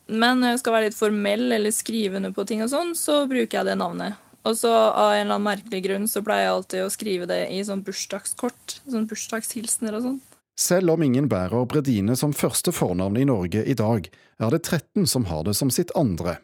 Men 0.08 0.40
når 0.40 0.56
jeg 0.56 0.62
skal 0.62 0.78
være 0.78 0.88
litt 0.88 1.02
formell 1.02 1.52
eller 1.52 1.76
skrive 1.76 2.22
under 2.22 2.32
på 2.32 2.48
ting 2.48 2.64
og 2.64 2.72
sånn, 2.72 2.96
så 2.96 3.26
bruker 3.28 3.60
jeg 3.60 3.68
det 3.68 3.76
navnet. 3.82 4.16
Og 4.48 4.56
så 4.56 4.72
av 4.72 5.12
en 5.12 5.26
eller 5.26 5.36
annen 5.36 5.48
merkelig 5.50 5.84
grunn 5.84 6.08
så 6.08 6.24
pleier 6.24 6.48
jeg 6.48 6.56
alltid 6.56 6.86
å 6.86 6.92
skrive 6.94 7.28
det 7.30 7.42
i 7.52 7.60
sånn 7.68 7.84
bursdagskort. 7.84 8.80
Sånn 8.88 9.08
bursdagshilsener 9.10 9.98
og 9.98 10.06
sånn. 10.06 10.20
Selv 10.58 10.96
om 10.96 11.04
ingen 11.06 11.28
bærer 11.30 11.68
Bredine 11.70 12.16
som 12.18 12.34
første 12.34 12.72
fornavn 12.74 13.20
i 13.20 13.28
Norge 13.30 13.62
i 13.62 13.76
dag, 13.78 14.08
er 14.42 14.54
det 14.54 14.64
13 14.64 15.06
som 15.10 15.28
har 15.30 15.44
det 15.46 15.54
som 15.60 15.70
sitt 15.74 15.92
andre. 16.00 16.40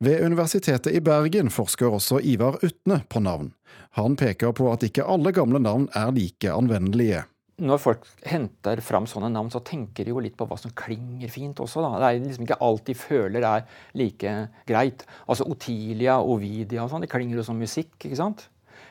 Ved 0.00 0.24
Universitetet 0.24 0.92
i 0.96 1.00
Bergen 1.04 1.52
forsker 1.52 1.92
også 1.92 2.20
Ivar 2.24 2.58
Utne 2.64 3.02
på 3.08 3.20
navn. 3.20 3.52
Han 3.96 4.16
peker 4.16 4.52
på 4.56 4.68
at 4.72 4.84
ikke 4.84 5.04
alle 5.04 5.32
gamle 5.36 5.60
navn 5.60 5.88
er 5.96 6.12
like 6.16 6.52
anvendelige 6.52 7.26
når 7.60 7.80
folk 7.80 8.06
henter 8.28 8.80
fram 8.84 9.06
sånne 9.08 9.30
navn, 9.32 9.50
så 9.52 9.60
tenker 9.64 10.06
de 10.06 10.14
jo 10.14 10.22
litt 10.22 10.36
på 10.38 10.46
hva 10.48 10.56
som 10.60 10.72
klinger 10.76 11.30
fint 11.32 11.60
også. 11.60 11.82
Da. 11.84 11.90
Det 12.00 12.08
er 12.08 12.22
liksom 12.24 12.46
ikke 12.46 12.60
alt 12.64 12.86
de 12.88 12.96
føler 12.96 13.46
er 13.46 13.66
like 13.98 14.34
greit. 14.68 15.04
Altså 15.26 15.46
Otilia, 15.50 16.18
Ovidia 16.20 16.84
og 16.84 16.92
sånn, 16.92 17.04
det 17.04 17.10
klinger 17.12 17.40
jo 17.40 17.46
som 17.46 17.60
musikk. 17.60 17.92
ikke 17.98 18.18
sant? 18.18 18.46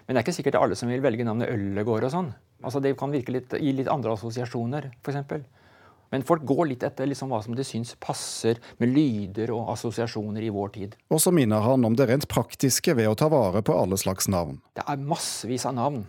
Men 0.06 0.16
det 0.16 0.22
er 0.22 0.28
ikke 0.28 0.38
sikkert 0.38 0.56
det 0.56 0.62
er 0.62 0.68
alle 0.68 0.80
som 0.80 0.92
vil 0.92 1.04
velge 1.06 1.26
navnet 1.26 1.52
Øllegård 1.54 2.08
og 2.08 2.14
sånn. 2.14 2.34
Altså 2.60 2.82
Det 2.84 2.96
kan 3.00 3.14
virke 3.14 3.34
litt, 3.34 3.56
gi 3.56 3.72
litt 3.74 3.90
andre 3.92 4.14
assosiasjoner, 4.18 4.92
f.eks. 5.00 5.40
Men 6.10 6.26
folk 6.26 6.42
går 6.50 6.72
litt 6.72 6.84
etter 6.84 7.06
liksom 7.06 7.30
hva 7.30 7.40
som 7.46 7.54
de 7.56 7.64
syns 7.66 7.94
passer 8.02 8.58
med 8.82 8.90
lyder 8.96 9.54
og 9.54 9.70
assosiasjoner 9.76 10.42
i 10.42 10.50
vår 10.54 10.72
tid. 10.74 10.96
Og 11.14 11.22
så 11.22 11.32
minner 11.34 11.62
han 11.62 11.86
om 11.86 11.96
det 11.98 12.10
rent 12.10 12.26
praktiske 12.30 12.96
ved 12.98 13.12
å 13.12 13.18
ta 13.18 13.30
vare 13.30 13.62
på 13.62 13.78
alle 13.78 13.98
slags 14.02 14.28
navn. 14.28 14.58
Det 14.74 14.86
er 14.90 15.06
massevis 15.06 15.68
av 15.70 15.78
navn. 15.78 16.04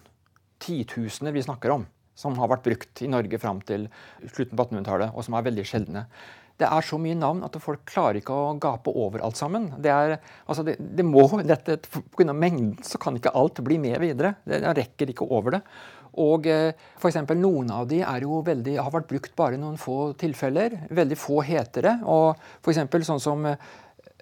Titusener 0.61 1.37
vi 1.37 1.45
snakker 1.45 1.77
om 1.77 1.85
som 2.21 2.37
har 2.41 2.53
vært 2.53 2.67
brukt 2.69 3.03
i 3.05 3.11
Norge 3.11 3.41
fram 3.41 3.63
til 3.67 3.89
slutten 4.27 4.55
på 4.55 4.69
1800-tallet, 4.69 5.15
og 5.15 5.27
som 5.27 5.37
er 5.39 5.49
veldig 5.49 5.67
sjeldne. 5.69 6.07
Det 6.61 6.69
er 6.69 6.85
så 6.85 6.99
mye 7.01 7.17
navn 7.17 7.41
at 7.47 7.57
folk 7.63 7.87
klarer 7.89 8.19
ikke 8.21 8.37
å 8.37 8.51
gape 8.61 8.93
over 8.93 9.23
alt 9.25 9.39
sammen. 9.41 9.71
Det 9.81 9.93
er, 9.93 10.19
altså 10.45 10.65
det, 10.67 10.77
det 10.79 11.07
må, 11.09 11.25
dette, 11.53 11.79
Pga. 11.89 12.35
mengden 12.37 12.77
så 12.85 13.01
kan 13.01 13.17
ikke 13.17 13.33
alt 13.37 13.63
bli 13.65 13.81
med 13.81 13.97
videre. 14.03 14.35
Det 14.45 14.61
rekker 14.77 15.15
ikke 15.15 15.29
over 15.33 15.57
det. 15.57 15.65
Og 16.21 16.47
eh, 16.51 16.73
for 16.99 17.09
eksempel, 17.09 17.39
Noen 17.39 17.71
av 17.73 17.87
de 17.89 18.03
veldig, 18.03 18.77
har 18.77 18.93
vært 18.93 19.09
brukt 19.09 19.37
bare 19.39 19.61
noen 19.61 19.79
få 19.79 20.13
tilfeller. 20.19 20.89
Veldig 20.91 21.19
få 21.19 21.41
heter 21.47 21.87
det. 21.87 21.97
Og 22.05 22.35
for 22.61 22.75
eksempel, 22.75 23.07
sånn 23.07 23.23
som 23.23 23.47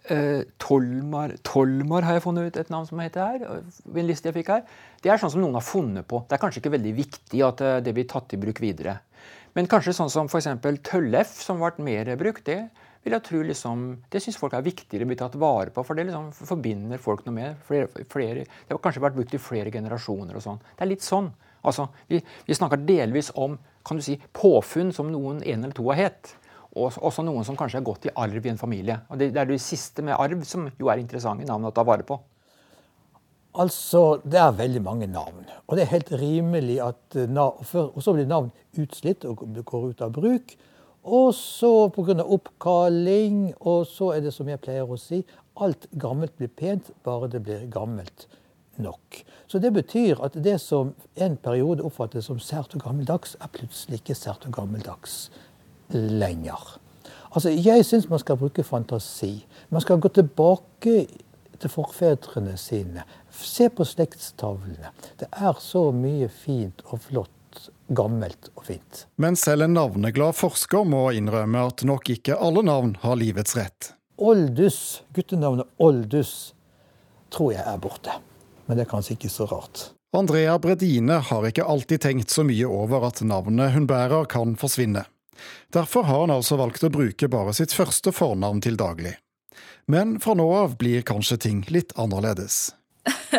Uh, 0.09 0.41
Tolmar, 0.63 1.35
Tolmar 1.45 2.07
har 2.07 2.17
jeg 2.17 2.25
funnet 2.25 2.49
ut 2.49 2.59
et 2.63 2.71
navn 2.73 2.87
som 2.89 3.01
heter 3.03 3.21
her. 3.21 3.61
en 3.61 4.09
liste 4.09 4.31
jeg 4.31 4.39
fikk 4.39 4.53
her. 4.55 4.63
Det 5.05 5.13
er 5.13 5.21
sånn 5.21 5.35
som 5.35 5.43
noen 5.43 5.59
har 5.59 5.65
funnet 5.65 6.09
på. 6.09 6.23
Det 6.29 6.37
er 6.37 6.43
kanskje 6.43 6.63
ikke 6.63 6.73
veldig 6.79 6.95
viktig 6.97 7.43
at 7.45 7.61
uh, 7.65 7.77
det 7.85 7.93
blir 7.97 8.09
tatt 8.09 8.33
i 8.33 8.41
bruk 8.41 8.63
videre. 8.65 8.99
Men 9.57 9.69
kanskje 9.69 9.97
sånn 9.97 10.13
som 10.13 10.31
f.eks. 10.31 10.49
Tøllef, 10.87 11.35
som 11.43 11.61
ble 11.61 11.85
mer 11.85 12.13
brukt, 12.21 12.47
det 12.49 12.69
vil 13.05 13.15
jeg 13.17 13.25
tro 13.27 13.43
liksom, 13.47 13.85
det 14.13 14.21
syns 14.23 14.39
folk 14.41 14.57
er 14.57 14.65
viktigere 14.67 15.07
å 15.07 15.11
bli 15.11 15.19
tatt 15.19 15.37
vare 15.41 15.73
på. 15.75 15.85
For 15.87 15.99
det 15.99 16.09
liksom 16.09 16.33
forbinder 16.37 17.01
folk 17.03 17.25
noe 17.27 17.37
med. 17.37 17.61
Flere, 17.69 18.05
flere, 18.11 18.45
det 18.45 18.75
har 18.75 18.83
kanskje 18.85 19.05
vært 19.05 19.17
brukt 19.19 19.37
i 19.37 19.43
flere 19.43 19.73
generasjoner 19.75 20.39
og 20.39 20.45
sånn. 20.45 20.61
Det 20.75 20.85
er 20.85 20.93
litt 20.93 21.07
sånn. 21.07 21.31
Altså, 21.69 21.89
vi, 22.11 22.21
vi 22.47 22.57
snakker 22.57 22.85
delvis 22.87 23.33
om 23.37 23.57
kan 23.89 23.99
du 23.99 24.05
si, 24.05 24.19
påfunn 24.37 24.93
som 24.93 25.09
noen 25.13 25.41
en 25.41 25.65
eller 25.65 25.77
to 25.77 25.87
har 25.89 25.99
hett 26.01 26.35
og 26.79 26.99
også 27.03 27.25
noen 27.27 27.47
som 27.47 27.57
kanskje 27.59 27.81
har 27.81 27.87
gått 27.87 28.09
i 28.09 28.15
arv 28.15 28.47
i 28.47 28.53
en 28.53 28.61
familie. 28.61 29.01
Og 29.11 29.19
Det, 29.19 29.33
er 29.37 29.49
det 29.49 29.61
siste 29.63 30.05
med 30.07 30.17
arv 30.19 30.45
som 30.47 30.69
jo 30.79 30.91
er 30.93 31.03
interessante 31.03 31.47
navn 31.49 31.69
å 31.69 31.75
ta 31.75 31.85
vare 31.87 32.07
på. 32.07 32.19
Altså, 33.59 34.21
Det 34.25 34.39
er 34.39 34.57
veldig 34.57 34.83
mange 34.83 35.07
navn. 35.11 35.45
Og 35.67 35.77
det 35.77 35.85
er 35.85 35.95
helt 35.97 36.13
rimelig 36.13 36.81
at 36.85 37.17
eh, 37.17 37.29
navn, 37.29 37.65
Og 37.95 38.03
så 38.03 38.15
blir 38.15 38.27
navn 38.27 38.53
utslitt 38.79 39.25
og 39.25 39.43
går 39.65 39.91
ut 39.91 40.03
av 40.03 40.13
bruk. 40.13 40.57
Og 41.05 41.35
så 41.35 41.89
pga. 41.89 42.23
oppkalling, 42.23 43.55
og 43.61 43.87
så 43.87 44.13
er 44.17 44.21
det 44.21 44.35
som 44.35 44.49
jeg 44.49 44.61
pleier 44.61 44.85
å 44.85 44.99
si, 44.99 45.25
alt 45.57 45.87
gammelt 45.99 46.37
blir 46.37 46.49
pent, 46.49 46.91
bare 47.03 47.29
det 47.29 47.43
blir 47.43 47.67
gammelt 47.67 48.29
nok. 48.77 49.25
Så 49.47 49.59
det 49.59 49.73
betyr 49.73 50.21
at 50.23 50.37
det 50.45 50.61
som 50.61 50.95
en 51.17 51.37
periode 51.37 51.83
oppfattes 51.83 52.29
som 52.29 52.39
sært 52.39 52.77
og 52.77 52.85
gammeldags, 52.85 53.37
er 53.41 53.51
plutselig 53.53 54.03
ikke 54.03 54.15
sært 54.15 54.47
og 54.47 54.53
gammeldags 54.53 55.31
lenger. 55.95 56.59
Altså, 57.31 57.51
Jeg 57.51 57.85
syns 57.85 58.09
man 58.09 58.19
skal 58.19 58.37
bruke 58.41 58.65
fantasi. 58.65 59.45
Man 59.71 59.81
skal 59.85 60.01
gå 60.01 60.09
tilbake 60.09 61.07
til 61.59 61.71
forfedrene 61.71 62.57
sine. 62.57 63.05
Se 63.31 63.69
på 63.69 63.85
slektstavlene. 63.87 64.93
Det 65.19 65.29
er 65.33 65.59
så 65.61 65.89
mye 65.95 66.29
fint 66.33 66.83
og 66.89 67.03
flott, 67.05 67.69
gammelt 67.89 68.51
og 68.57 68.65
fint. 68.69 69.07
Men 69.17 69.37
selv 69.37 69.67
en 69.67 69.77
navneglad 69.77 70.37
forsker 70.39 70.87
må 70.89 71.09
innrømme 71.17 71.67
at 71.71 71.85
nok 71.89 72.11
ikke 72.15 72.39
alle 72.39 72.63
navn 72.67 72.97
har 73.03 73.19
livets 73.19 73.57
rett. 73.59 73.93
Oldus, 74.19 75.03
guttenavnet 75.15 75.69
Oldus, 75.79 76.55
tror 77.31 77.53
jeg 77.55 77.63
er 77.67 77.79
borte. 77.79 78.17
Men 78.67 78.79
det 78.79 78.87
er 78.87 78.91
kanskje 78.91 79.15
ikke 79.15 79.31
så 79.33 79.47
rart. 79.51 79.93
Andrea 80.17 80.57
Bredine 80.59 81.21
har 81.21 81.45
ikke 81.45 81.67
alltid 81.69 82.01
tenkt 82.01 82.33
så 82.33 82.43
mye 82.47 82.67
over 82.67 83.05
at 83.11 83.21
navnet 83.23 83.75
hun 83.75 83.87
bærer 83.87 84.25
kan 84.31 84.57
forsvinne. 84.57 85.05
Derfor 85.75 86.07
har 86.09 86.25
han 86.25 86.35
altså 86.35 86.59
valgt 86.61 86.85
å 86.87 86.93
bruke 86.93 87.29
bare 87.31 87.55
sitt 87.57 87.75
første 87.77 88.13
fornavn 88.15 88.63
til 88.65 88.79
daglig. 88.81 89.17
Men 89.89 90.19
fra 90.21 90.35
nå 90.37 90.47
av 90.55 90.77
blir 90.81 91.05
kanskje 91.07 91.39
ting 91.49 91.63
litt 91.73 91.95
annerledes. 91.99 92.75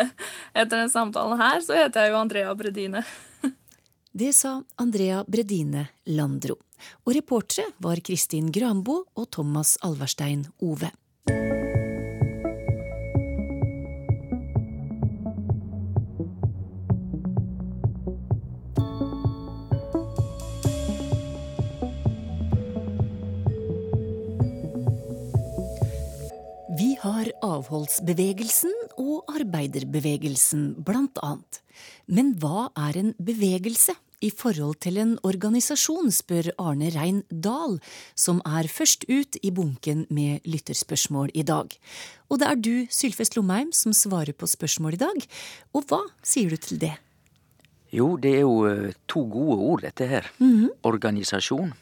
Etter 0.54 0.72
denne 0.72 0.90
samtalen 0.90 1.38
her 1.38 1.60
så 1.62 1.78
heter 1.78 2.06
jeg 2.06 2.14
jo 2.14 2.20
Andrea 2.20 2.54
Bredine. 2.58 3.04
Det 4.20 4.32
sa 4.34 4.56
Andrea 4.82 5.22
Bredine 5.28 5.86
Landro. 6.10 6.58
Og 7.06 7.14
reportere 7.14 7.70
var 7.78 8.02
Kristin 8.02 8.50
Granbo 8.50 9.04
og 9.14 9.30
Thomas 9.30 9.76
Alverstein 9.86 10.48
Ove. 10.64 10.90
Har 27.00 27.30
avholdsbevegelsen 27.44 28.72
og 29.00 29.30
arbeiderbevegelsen, 29.32 30.74
blant 30.84 31.18
annet. 31.24 31.60
Men 32.10 32.34
hva 32.40 32.68
er 32.76 32.98
en 33.00 33.12
bevegelse 33.16 33.94
i 34.20 34.28
forhold 34.28 34.76
til 34.84 34.98
en 35.00 35.14
organisasjon, 35.24 36.10
spør 36.12 36.50
Arne 36.60 36.90
Rein 36.92 37.22
Dahl, 37.32 37.78
som 38.12 38.42
er 38.44 38.68
først 38.68 39.06
ut 39.08 39.38
i 39.40 39.52
bunken 39.54 40.04
med 40.12 40.44
lytterspørsmål 40.44 41.32
i 41.32 41.44
dag. 41.48 41.72
Og 42.28 42.42
det 42.42 42.50
er 42.50 42.60
du, 42.60 42.74
Sylfest 42.92 43.38
Lomheim, 43.38 43.72
som 43.72 43.96
svarer 43.96 44.36
på 44.36 44.48
spørsmål 44.50 44.98
i 44.98 45.04
dag. 45.06 45.30
Og 45.72 45.88
hva 45.88 46.02
sier 46.20 46.52
du 46.52 46.60
til 46.60 46.82
det? 46.82 46.98
Jo, 47.96 48.12
det 48.20 48.36
er 48.36 48.44
jo 48.44 48.66
eh, 48.68 48.92
to 49.08 49.24
gode 49.26 49.56
ord, 49.56 49.86
dette 49.88 50.06
her. 50.06 50.28
Mhm. 50.38 50.68
Organisasjon 50.86 51.72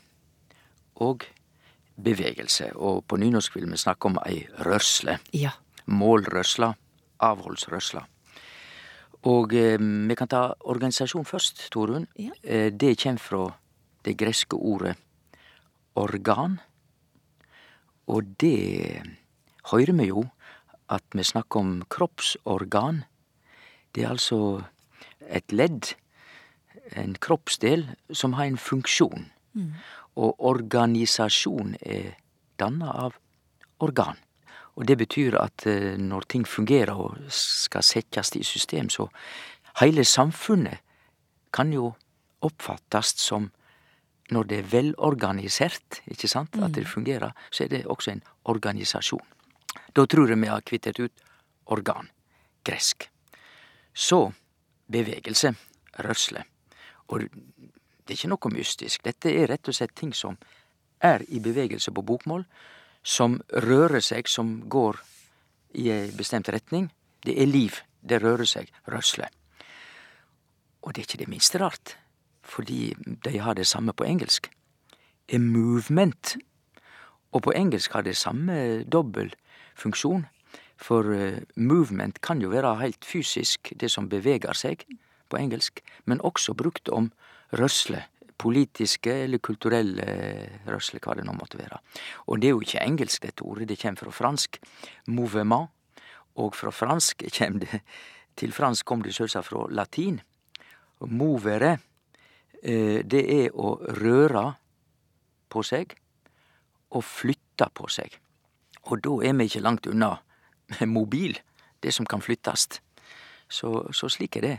og 1.05 1.27
bevegelse. 2.05 2.73
Og 2.77 3.05
på 3.09 3.19
nynorsk 3.21 3.57
vil 3.57 3.69
vi 3.71 3.81
snakke 3.81 4.11
om 4.11 4.19
ei 4.27 4.45
rørsle. 4.67 5.19
Ja. 5.35 5.55
Målrørsla. 5.87 6.73
Avholdsrørsla. 7.19 8.05
Og 9.27 9.55
eh, 9.59 9.79
vi 9.81 10.15
kan 10.15 10.31
ta 10.31 10.43
organisasjon 10.61 11.27
først, 11.27 11.67
Torunn. 11.75 12.07
Ja. 12.19 12.31
Eh, 12.43 12.71
det 12.71 12.97
kommer 13.03 13.19
fra 13.23 13.45
det 14.07 14.17
greske 14.19 14.57
ordet 14.57 14.95
organ. 15.99 16.61
Og 18.07 18.25
det 18.41 19.03
hører 19.71 19.93
vi 19.99 20.09
jo 20.09 20.25
at 20.89 21.05
vi 21.13 21.23
snakker 21.23 21.61
om 21.61 21.73
kroppsorgan. 21.91 23.03
Det 23.95 24.05
er 24.05 24.15
altså 24.15 24.63
et 25.29 25.53
ledd, 25.53 25.95
en 26.97 27.17
kroppsdel, 27.21 27.89
som 28.13 28.33
har 28.39 28.49
en 28.49 28.57
funksjon. 28.57 29.29
Mm. 29.53 29.75
Og 30.19 30.41
organisasjon 30.51 31.77
er 31.81 32.17
danna 32.59 32.91
av 33.07 33.19
organ. 33.85 34.19
Og 34.79 34.87
det 34.87 34.99
betyr 34.99 35.37
at 35.39 35.67
eh, 35.67 35.95
når 35.99 36.27
ting 36.31 36.47
fungerer 36.47 36.95
og 36.95 37.19
skal 37.35 37.83
settes 37.87 38.35
i 38.39 38.45
system, 38.47 38.91
så 38.91 39.09
hele 39.81 40.05
samfunnet 40.07 40.83
kan 41.55 41.73
jo 41.73 41.93
oppfattes 42.47 43.15
som 43.19 43.51
når 44.31 44.49
det 44.49 44.59
er 44.59 44.69
velorganisert, 44.71 46.03
ikke 46.07 46.29
sant, 46.29 46.59
at 46.61 46.75
det 46.77 46.85
fungerer, 46.89 47.33
så 47.51 47.65
er 47.65 47.73
det 47.73 47.87
også 47.89 48.13
en 48.13 48.23
organisasjon. 48.45 49.25
Da 49.97 50.05
tror 50.05 50.29
jeg 50.29 50.41
vi 50.43 50.51
har 50.51 50.67
kvittet 50.67 51.01
ut 51.01 51.25
organ. 51.73 52.11
Gresk. 52.65 53.09
Så 53.95 54.29
bevegelse. 54.93 55.55
Rørsle. 55.99 56.45
Og 57.09 57.25
det 58.09 58.15
er 58.15 58.23
ikke 58.23 58.33
noe 58.33 58.51
mystisk. 58.57 59.03
Dette 59.05 59.29
er 59.29 59.51
rett 59.51 59.69
og 59.69 59.77
slett 59.77 59.93
ting 59.93 60.15
som 60.17 60.39
er 61.05 61.21
i 61.29 61.43
bevegelse 61.45 61.93
på 61.93 62.05
bokmål, 62.09 62.47
som 63.05 63.37
rører 63.53 64.01
seg, 64.01 64.31
som 64.33 64.63
går 64.65 64.97
i 65.77 65.91
ei 65.93 66.07
bestemt 66.17 66.49
retning. 66.49 66.89
Det 67.21 67.37
er 67.37 67.51
liv. 67.51 67.77
Det 68.01 68.23
rører 68.23 68.49
seg. 68.49 68.73
rørsler. 68.89 69.29
Og 70.83 70.95
det 70.95 71.03
er 71.03 71.07
ikke 71.07 71.25
det 71.25 71.29
minste 71.29 71.59
rart, 71.61 71.99
fordi 72.43 72.95
de 73.25 73.39
har 73.39 73.55
det 73.55 73.67
samme 73.67 73.93
på 73.93 74.05
engelsk. 74.05 74.49
A 75.29 75.39
movement. 75.39 76.37
Og 77.33 77.43
på 77.43 77.53
engelsk 77.53 77.93
har 77.93 78.03
det 78.03 78.17
samme 78.17 78.85
dobbel 78.85 79.35
funksjon. 79.77 80.25
For 80.81 81.13
eh, 81.13 81.43
movement 81.57 82.21
kan 82.21 82.41
jo 82.41 82.49
være 82.49 82.79
heilt 82.81 83.05
fysisk, 83.05 83.73
det 83.77 83.91
som 83.91 84.09
beveger 84.09 84.55
seg 84.55 84.87
på 85.29 85.37
engelsk, 85.37 85.83
men 86.07 86.21
også 86.25 86.55
brukt 86.55 86.89
om 86.89 87.13
rørsle. 87.53 88.05
Politiske 88.39 89.11
eller 89.25 89.41
kulturelle 89.43 90.05
rørsle, 90.69 91.01
hva 91.03 91.17
det 91.19 91.25
nå 91.27 91.35
måtte 91.35 91.59
være. 91.59 91.81
Og 92.31 92.39
det 92.39 92.51
er 92.51 92.55
jo 92.55 92.63
ikke 92.63 92.85
engelsk, 92.85 93.25
dette 93.25 93.43
ordet, 93.43 93.69
det 93.69 93.81
kommer 93.81 94.05
fra 94.07 94.15
fransk. 94.15 94.61
Mouvement. 95.09 95.69
Og 96.39 96.55
fra 96.55 96.71
fransk 96.71 97.25
kjem 97.35 97.59
det 97.65 97.81
Til 98.39 98.53
fransk 98.55 98.87
kom 98.87 99.01
det 99.03 99.17
sjølvsagt 99.17 99.49
fra 99.49 99.65
latin. 99.75 100.21
Movere, 101.11 101.79
eh, 102.63 103.03
det 103.03 103.25
er 103.27 103.51
å 103.51 103.73
røre 103.99 104.45
på 105.51 105.63
seg 105.67 105.97
og 106.95 107.03
flytte 107.03 107.67
på 107.75 107.89
seg. 107.91 108.15
Og 108.87 109.03
da 109.03 109.17
er 109.27 109.35
vi 109.35 109.49
ikke 109.51 109.65
langt 109.65 109.87
unna 109.91 110.13
mobil, 110.87 111.35
det 111.83 111.93
som 111.95 112.07
kan 112.07 112.23
flyttast. 112.23 112.81
Så, 113.49 113.93
så 113.93 114.09
slik 114.13 114.37
er 114.37 114.47
det. 114.47 114.57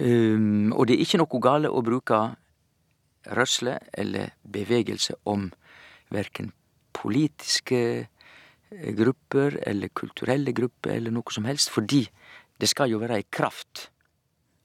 Um, 0.00 0.72
og 0.72 0.86
det 0.88 0.96
er 0.96 1.04
ikke 1.04 1.20
noe 1.20 1.40
gale 1.44 1.68
å 1.68 1.82
bruke 1.84 2.20
rørsle 3.36 3.76
eller 3.92 4.32
bevegelse 4.48 5.18
om 5.28 5.50
verken 6.10 6.52
politiske 6.96 8.08
grupper 8.96 9.58
eller 9.66 9.92
kulturelle 9.92 10.54
grupper 10.56 10.94
eller 10.94 11.12
noe 11.12 11.34
som 11.34 11.44
helst, 11.44 11.68
fordi 11.74 12.06
det 12.60 12.68
skal 12.70 12.90
jo 12.92 13.00
være 13.02 13.20
ei 13.20 13.26
kraft 13.28 13.90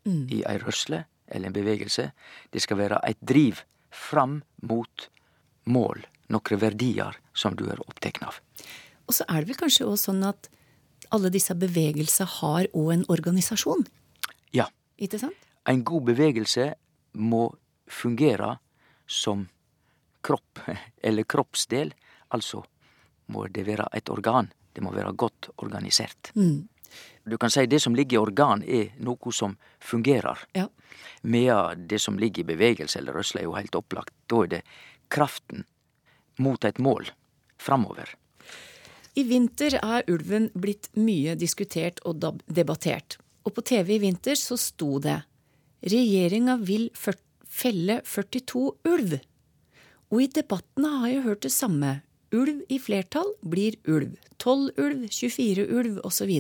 Mm. 0.06 0.28
i 0.30 0.44
ei 0.46 0.60
rørsle 0.62 1.06
eller 1.28 1.50
en 1.50 1.56
bevegelse. 1.56 2.12
Det 2.54 2.62
skal 2.62 2.78
være 2.78 3.00
eit 3.08 3.18
driv 3.26 3.64
fram 3.90 4.44
mot 4.62 5.10
mål, 5.66 6.06
nokre 6.30 6.60
verdier 6.62 7.18
som 7.34 7.56
du 7.58 7.66
er 7.66 7.82
opptatt 7.82 8.22
av. 8.22 8.38
Og 9.10 9.18
så 9.18 9.26
er 9.30 9.42
det 9.42 9.50
vel 9.50 9.62
kanskje 9.64 9.88
også 9.88 10.12
sånn 10.12 10.24
at 10.30 10.50
alle 11.14 11.32
disse 11.34 11.54
bevegelser 11.58 12.30
har 12.40 12.68
òg 12.74 12.92
en 12.94 13.06
organisasjon, 13.10 13.88
ikke 14.98 15.20
sant? 15.22 15.50
En 15.68 15.84
god 15.84 16.12
bevegelse 16.12 16.74
må 17.18 17.48
fungere 17.88 18.56
som 19.08 19.48
kropp, 20.26 20.60
eller 21.08 21.24
kroppsdel. 21.24 21.94
Altså 22.36 22.64
må 23.34 23.48
det 23.50 23.66
være 23.68 23.90
et 23.98 24.10
organ. 24.10 24.52
Det 24.74 24.84
må 24.84 24.92
være 24.94 25.14
godt 25.16 25.50
organisert. 25.64 26.32
Mm. 26.36 26.68
Du 27.26 27.38
kan 27.42 27.50
si 27.50 27.66
det 27.66 27.80
som 27.82 27.96
ligger 27.96 28.18
i 28.18 28.22
organ, 28.22 28.64
er 28.64 28.92
noe 29.04 29.34
som 29.34 29.56
fungerer. 29.80 30.46
Ja. 30.54 30.68
Medan 31.22 31.88
det 31.90 32.00
som 32.02 32.20
ligger 32.20 32.44
i 32.44 32.50
bevegelse 32.54 33.00
eller 33.00 33.18
rørsle, 33.18 33.42
er 33.42 33.50
jo 33.50 33.56
helt 33.58 33.76
opplagt. 33.76 34.14
Da 34.30 34.44
er 34.44 34.52
det 34.52 34.62
kraften 35.10 35.66
mot 36.38 36.66
et 36.66 36.80
mål 36.80 37.10
framover. 37.58 38.14
I 39.16 39.24
vinter 39.24 39.78
er 39.80 40.04
ulven 40.12 40.50
blitt 40.54 40.90
mye 41.00 41.38
diskutert 41.40 42.02
og 42.06 42.20
debattert. 42.46 43.18
Og 43.46 43.54
på 43.54 43.64
TV 43.66 43.96
i 43.96 44.02
vinter 44.08 44.38
så 44.40 44.58
sto 44.60 44.98
det 45.04 45.20
Regjeringa 45.86 46.58
vil 46.66 46.88
felle 46.98 48.00
42 48.08 48.64
ulv. 48.90 49.20
Og 50.10 50.22
i 50.24 50.30
debattene 50.34 50.92
har 51.02 51.12
jeg 51.12 51.26
hørt 51.28 51.44
det 51.46 51.54
samme. 51.54 52.00
Ulv 52.34 52.64
i 52.74 52.80
flertall 52.82 53.36
blir 53.46 53.78
ulv. 53.86 54.16
12 54.42 54.82
ulv, 54.82 55.06
24 55.14 55.68
ulv 55.70 56.00
osv. 56.08 56.32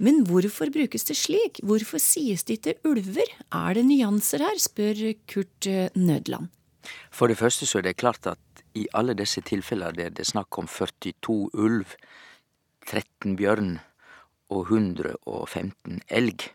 Men 0.00 0.22
hvorfor 0.28 0.70
brukes 0.72 1.08
det 1.08 1.16
slik? 1.16 1.62
Hvorfor 1.64 2.00
sies 2.00 2.44
det 2.44 2.60
ikke 2.60 2.76
ulver? 2.88 3.32
Er 3.52 3.76
det 3.76 3.86
nyanser 3.88 4.44
her, 4.44 4.60
spør 4.60 5.02
Kurt 5.28 5.68
eh, 5.68 5.88
Nødland. 5.96 6.48
For 7.12 7.28
det 7.28 7.36
første 7.40 7.68
så 7.68 7.80
er 7.80 7.90
det 7.90 7.98
klart 8.00 8.26
at 8.26 8.64
i 8.76 8.86
alle 8.96 9.16
disse 9.18 9.42
tilfellene 9.44 9.96
der 9.96 10.12
det 10.14 10.24
er 10.24 10.32
snakk 10.32 10.56
om 10.60 10.68
42 10.68 11.50
ulv, 11.52 11.96
13 12.88 13.36
bjørn 13.36 13.78
og 14.50 14.70
115 14.70 16.00
elg, 16.08 16.48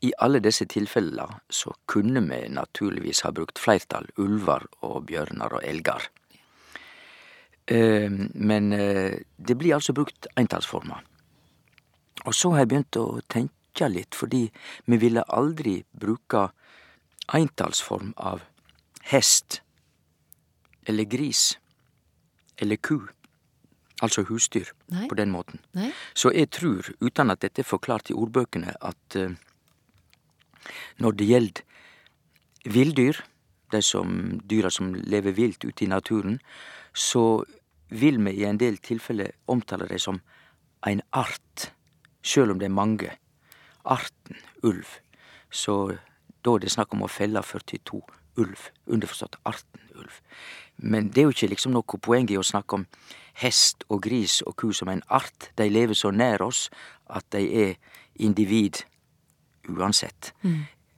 i 0.00 0.12
alle 0.24 0.40
disse 0.40 0.64
tilfellene 0.64 1.42
så 1.52 1.74
kunne 1.90 2.22
vi 2.24 2.40
naturligvis 2.48 3.20
ha 3.26 3.32
brukt 3.36 3.60
flertall 3.60 4.08
ulver 4.16 4.64
og 4.86 5.04
bjørnar 5.10 5.58
og 5.58 5.64
elgar. 5.64 6.06
Eh, 7.66 8.08
Men 8.34 8.72
eh, 8.72 9.20
det 9.36 9.58
blir 9.58 9.74
altså 9.74 9.92
brukt 9.92 10.26
entallsformer. 10.36 11.04
Og 12.24 12.34
så 12.34 12.50
har 12.50 12.64
jeg 12.64 12.68
begynt 12.68 12.96
å 12.96 13.20
tenke 13.28 13.88
litt, 13.88 14.14
fordi 14.14 14.50
vi 14.86 14.96
ville 14.96 15.24
aldri 15.28 15.82
bruke 15.92 16.48
entallsform 17.32 18.14
av 18.16 18.42
hest 19.12 19.60
eller 20.88 21.04
gris 21.04 21.58
eller 22.60 22.76
ku, 22.76 23.06
altså 24.04 24.24
husdyr, 24.28 24.72
Nei. 24.92 25.06
på 25.08 25.16
den 25.18 25.32
måten. 25.34 25.60
Nei? 25.76 25.90
Så 26.14 26.32
jeg 26.34 26.50
tror, 26.56 26.92
uten 27.00 27.32
at 27.32 27.42
dette 27.44 27.62
er 27.62 27.68
forklart 27.68 28.10
i 28.10 28.16
ordbøkene, 28.16 28.74
at 28.80 29.16
uh, 29.16 29.34
når 30.98 31.16
det 31.18 31.28
gjelder 31.28 31.62
villdyr, 32.64 33.22
de 33.70 33.82
som, 33.82 34.40
dyra 34.50 34.70
som 34.70 34.94
lever 34.94 35.36
vilt 35.36 35.64
ute 35.64 35.84
i 35.84 35.90
naturen, 35.90 36.40
så 36.92 37.44
vil 37.90 38.18
vi 38.24 38.34
i 38.40 38.46
en 38.48 38.58
del 38.58 38.78
tilfeller 38.82 39.34
omtale 39.50 39.86
det 39.90 40.00
som 40.02 40.20
en 40.86 41.02
art, 41.12 41.70
sjøl 42.22 42.54
om 42.54 42.58
det 42.58 42.66
er 42.66 42.74
mange. 42.74 43.12
Arten 43.84 44.40
ulv. 44.66 44.98
Så 45.50 45.96
da 46.44 46.54
er 46.54 46.64
det 46.64 46.72
snakk 46.72 46.94
om 46.94 47.04
å 47.06 47.10
felle 47.10 47.42
42 47.42 48.02
ulv. 48.36 48.70
Underforstått 48.86 49.38
arten 49.44 49.80
ulv. 49.94 50.20
Men 50.76 51.10
det 51.10 51.22
er 51.22 51.28
jo 51.28 51.34
ikke 51.34 51.50
liksom 51.52 51.74
noe 51.74 51.98
poeng 52.02 52.30
i 52.30 52.38
å 52.40 52.46
snakke 52.46 52.78
om 52.78 52.86
hest 53.40 53.84
og 53.88 54.02
gris 54.02 54.40
og 54.46 54.56
ku 54.56 54.72
som 54.72 54.88
en 54.88 55.02
art. 55.08 55.50
De 55.56 55.68
lever 55.70 55.94
så 55.94 56.10
nær 56.10 56.42
oss 56.42 56.68
at 57.08 57.26
de 57.34 57.44
er 57.64 57.74
individ 58.20 58.82
uansett. 59.68 60.32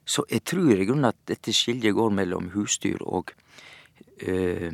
Så 0.05 0.25
jeg 0.29 0.43
tror 0.43 0.75
i 0.75 0.85
grunnen 0.85 1.11
at 1.11 1.19
dette 1.27 1.53
skiljet 1.55 1.95
går 1.95 2.11
mellom 2.11 2.51
husdyr 2.55 3.03
og 3.05 3.31
ø, 4.27 4.71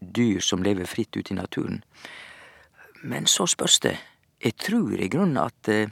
dyr 0.00 0.40
som 0.40 0.62
lever 0.62 0.88
fritt 0.88 1.16
ute 1.16 1.32
i 1.32 1.36
naturen. 1.36 1.82
Men 3.02 3.26
så 3.26 3.46
spørs 3.46 3.80
det. 3.80 3.96
Jeg 4.40 4.56
tror 4.56 5.00
i 5.00 5.08
grunnen 5.08 5.40
at, 5.40 5.68
ø, 5.68 5.86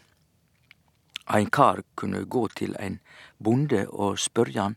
en 1.29 1.51
kar 1.51 1.83
kunne 1.95 2.25
gå 2.25 2.49
til 2.57 2.77
en 2.81 3.01
bonde 3.39 3.87
og 3.89 4.19
spørre 4.19 4.61
han 4.61 4.77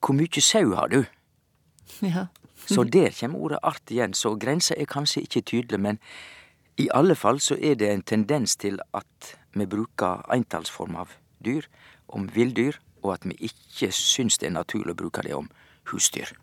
hvor 0.00 0.14
mykje 0.14 0.42
sau 0.42 0.74
har 0.74 0.88
du? 0.88 1.04
Ja. 2.02 2.26
Så 2.68 2.84
der 2.84 3.14
kommer 3.20 3.38
ordet 3.38 3.58
art 3.62 3.90
igjen, 3.90 4.14
så 4.14 4.34
grensa 4.36 4.74
er 4.76 4.84
kanskje 4.84 5.22
ikke 5.24 5.40
tydelig, 5.40 5.80
men 5.80 5.98
i 6.76 6.88
alle 6.94 7.14
fall 7.16 7.40
så 7.40 7.56
er 7.56 7.78
det 7.80 7.88
en 7.90 8.02
tendens 8.02 8.56
til 8.56 8.76
at 8.94 9.30
vi 9.56 9.66
bruker 9.66 10.26
eintallsform 10.34 10.98
av 11.00 11.14
dyr 11.44 11.64
om 12.08 12.28
villdyr, 12.34 12.76
og 13.02 13.14
at 13.14 13.24
vi 13.24 13.38
ikke 13.48 13.88
syns 13.94 14.38
det 14.38 14.50
er 14.50 14.58
naturlig 14.58 14.94
å 14.94 15.00
bruke 15.00 15.24
det 15.24 15.34
om 15.34 15.48
husdyr. 15.92 16.34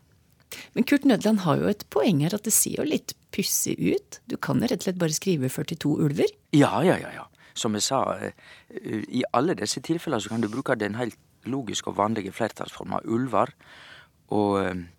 Men 0.74 0.84
Kurt 0.84 1.04
Nødland 1.04 1.44
har 1.44 1.60
jo 1.60 1.70
et 1.70 1.86
poeng 1.92 2.20
her, 2.24 2.34
at 2.34 2.44
det 2.46 2.54
ser 2.54 2.80
jo 2.80 2.88
litt 2.88 3.14
pussig 3.34 3.76
ut. 3.80 4.20
Du 4.30 4.36
kan 4.36 4.60
jo 4.60 4.68
rett 4.70 4.82
og 4.82 4.88
slett 4.88 5.00
bare 5.00 5.16
skrive 5.16 5.50
42 5.52 5.96
ulver. 6.06 6.32
Ja, 6.56 6.80
ja, 6.86 6.98
ja. 7.00 7.12
ja. 7.20 7.26
Som 7.56 7.76
jeg 7.76 7.86
sa, 7.86 8.02
eh, 8.20 8.36
i 9.08 9.24
alle 9.36 9.56
disse 9.58 9.80
tilfellene 9.84 10.22
så 10.22 10.32
kan 10.32 10.44
du 10.44 10.50
bruke 10.52 10.76
den 10.78 10.98
helt 11.00 11.18
logiske 11.50 11.90
og 11.92 11.98
vanlige 11.98 12.34
flertallsformer 12.34 13.06
ulver 13.06 13.52
og 14.34 14.60
bjørner 14.60 14.92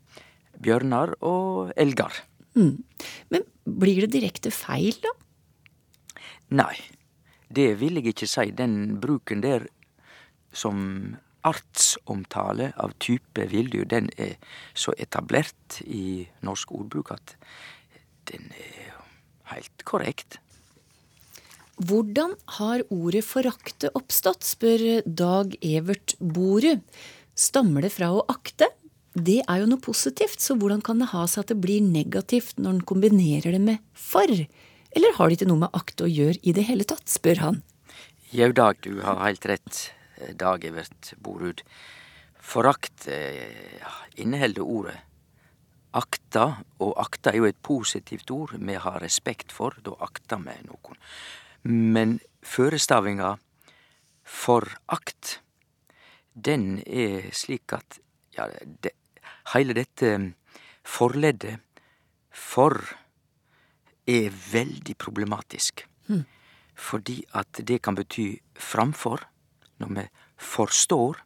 bjørnar 0.64 1.14
og 1.22 1.72
elger. 1.78 2.14
Mm. 2.58 2.84
Men 3.30 3.46
blir 3.64 4.06
det 4.06 4.14
direkte 4.16 4.52
feil, 4.54 4.96
da? 5.04 5.14
Nei, 6.58 6.76
det 7.54 7.76
vil 7.82 8.00
jeg 8.00 8.14
ikke 8.14 8.30
si. 8.30 8.50
Den 8.56 8.98
bruken 9.02 9.44
der 9.44 9.68
som 10.56 11.18
artsomtale 11.48 12.72
av 12.82 12.96
type 13.04 13.46
villdyr, 13.52 13.86
den 13.86 14.10
er 14.18 14.36
så 14.74 14.96
etablert 14.98 15.80
i 15.86 16.26
norsk 16.44 16.74
ordbruk 16.76 17.14
at 17.16 17.36
den 18.32 18.50
er 18.58 18.96
helt 19.54 19.86
korrekt. 19.88 20.42
Hvordan 21.78 22.32
har 22.58 22.82
ordet 22.90 23.22
forakte 23.22 23.92
oppstått, 23.94 24.42
spør 24.48 25.04
Dag 25.06 25.52
Evert 25.62 26.16
Borud. 26.18 26.82
Stammer 27.38 27.86
det 27.86 27.92
fra 27.94 28.10
å 28.16 28.24
akte? 28.34 28.72
Det 29.14 29.44
er 29.44 29.62
jo 29.62 29.68
noe 29.70 29.82
positivt, 29.82 30.42
så 30.42 30.58
hvordan 30.58 30.82
kan 30.86 30.98
det 31.02 31.12
ha 31.12 31.28
seg 31.30 31.44
at 31.44 31.54
det 31.54 31.60
blir 31.62 31.86
negativt 31.86 32.58
når 32.58 32.80
en 32.80 32.88
kombinerer 32.90 33.54
det 33.54 33.62
med 33.62 33.86
for? 33.94 34.26
Eller 34.98 35.18
har 35.20 35.30
det 35.30 35.38
ikke 35.38 35.52
noe 35.52 35.68
med 35.68 35.78
akte 35.78 36.08
å 36.08 36.10
gjøre 36.10 36.42
i 36.42 36.56
det 36.58 36.66
hele 36.66 36.86
tatt, 36.88 37.06
spør 37.14 37.44
han. 37.46 37.62
Jau, 38.34 38.50
Dag, 38.58 38.82
du 38.82 38.98
har 39.06 39.22
helt 39.22 39.46
rett, 39.46 39.82
Dag 40.34 40.66
Evert 40.66 41.14
Borud. 41.22 41.62
Forakt 42.42 43.06
eh, 43.12 43.86
inneholder 44.18 44.66
ordet 44.66 44.98
akta, 45.98 46.64
og 46.82 46.98
akta 47.02 47.32
er 47.32 47.42
jo 47.42 47.50
et 47.50 47.60
positivt 47.66 48.32
ord 48.34 48.56
vi 48.58 48.78
har 48.82 49.02
respekt 49.04 49.54
for, 49.54 49.78
da 49.86 49.94
akta 50.06 50.40
vi 50.42 50.58
noen. 50.66 50.98
Men 51.68 52.20
førestavinga 52.48 53.34
forakt, 54.24 55.42
den 56.34 56.78
er 56.86 57.32
slik 57.36 57.74
at 57.76 58.00
ja, 58.38 58.48
det, 58.84 58.94
heile 59.52 59.76
dette 59.76 60.14
forleddet 60.88 61.60
for 62.32 62.78
er 64.08 64.32
veldig 64.32 64.96
problematisk. 64.96 65.84
Hm. 66.08 66.24
Fordi 66.78 67.18
at 67.36 67.60
det 67.68 67.82
kan 67.84 67.98
bety 67.98 68.38
framfor. 68.56 69.26
Når 69.78 69.90
vi 69.94 70.06
forstår, 70.38 71.20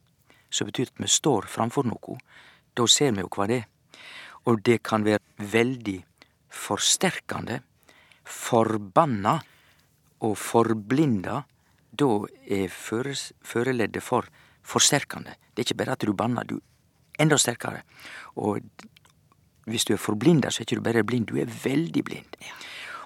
så 0.50 0.66
betyr 0.66 0.90
det 0.90 0.96
at 0.96 1.04
vi 1.04 1.12
står 1.12 1.48
framfor 1.48 1.86
noe. 1.88 2.18
Da 2.74 2.88
ser 2.88 3.14
vi 3.14 3.24
jo 3.24 3.30
hva 3.32 3.48
det 3.52 3.62
er. 3.62 3.68
Og 4.50 4.64
det 4.66 4.82
kan 4.84 5.06
være 5.06 5.22
veldig 5.38 6.00
forsterkende, 6.50 7.62
forbanna 8.26 9.38
og 10.22 10.38
forblinda. 10.38 11.42
Da 11.92 12.10
er 12.48 12.72
føreleddet 12.72 14.04
for 14.04 14.28
forsterkende. 14.64 15.36
Det 15.52 15.64
er 15.64 15.70
ikke 15.70 15.82
bare 15.84 15.98
at 15.98 16.06
du 16.06 16.14
banner, 16.14 16.48
du 16.48 16.58
er 16.58 17.24
enda 17.26 17.38
sterkere. 17.38 17.84
Og 18.36 18.62
hvis 19.70 19.86
du 19.86 19.94
er 19.94 20.02
forblinda, 20.02 20.50
så 20.50 20.62
er 20.62 20.68
ikke 20.68 20.80
du 20.80 20.86
bare 20.86 21.04
blind, 21.04 21.28
du 21.28 21.38
er 21.42 21.50
veldig 21.64 22.04
blind. 22.04 22.38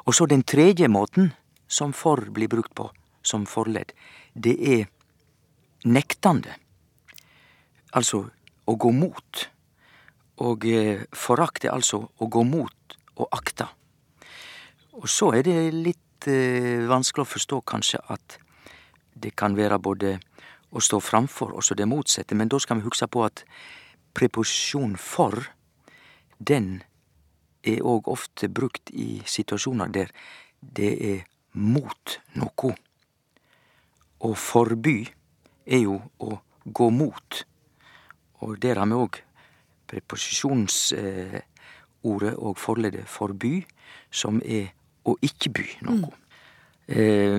Og 0.06 0.16
så 0.16 0.28
den 0.30 0.44
tredje 0.44 0.88
måten 0.88 1.34
som 1.68 1.94
for 1.94 2.22
blir 2.32 2.50
brukt 2.52 2.76
på, 2.78 2.90
som 3.26 3.48
forledd, 3.50 3.92
det 4.34 4.56
er 4.62 4.86
nektande. 5.86 6.54
Altså 7.96 8.26
å 8.66 8.76
gå 8.76 8.92
mot. 8.94 9.46
Og 10.46 10.66
eh, 10.68 11.06
forakt 11.16 11.66
er 11.66 11.74
altså 11.74 12.04
å 12.06 12.28
gå 12.28 12.44
mot 12.44 12.98
og 13.16 13.28
akta. 13.32 13.70
Og 14.96 15.08
så 15.12 15.32
er 15.38 15.46
det 15.48 15.60
litt 15.74 16.05
eh, 16.32 16.88
vanskelig 16.88 17.26
å 17.26 17.34
forstå 17.34 17.62
kanskje 17.68 18.00
at 18.14 18.40
det 19.16 19.36
kan 19.36 19.56
være 19.56 19.80
både 19.80 20.18
å 20.76 20.82
stå 20.84 21.00
framfor 21.00 21.54
og 21.56 21.64
så 21.64 21.76
det 21.78 21.88
motsette, 21.88 22.36
men 22.36 22.50
da 22.52 22.60
skal 22.60 22.80
vi 22.80 22.88
huske 22.88 23.08
på 23.08 23.24
at 23.26 23.46
preposisjon 24.16 24.96
for, 25.00 25.52
den 26.38 26.84
er 27.66 27.84
òg 27.84 28.08
ofte 28.12 28.50
brukt 28.52 28.92
i 28.92 29.22
situasjoner 29.26 29.92
der 29.92 30.12
det 30.60 30.94
er 31.12 31.24
mot 31.56 32.20
noe. 32.36 32.76
Å 34.20 34.34
forby 34.36 35.06
er 35.66 35.82
jo 35.86 36.00
å 36.20 36.40
gå 36.66 36.90
mot. 36.90 37.46
Og 38.44 38.60
der 38.62 38.76
har 38.80 38.88
vi 38.90 38.94
òg 39.00 39.22
preposisjonsordet 39.90 41.44
og 42.36 42.58
forleddet 42.60 43.08
forby, 43.10 43.66
som 44.12 44.42
er 44.44 44.74
å 45.06 45.16
ikke 45.26 45.52
by 45.56 45.66
noe. 45.88 46.12
Mm. 46.12 46.22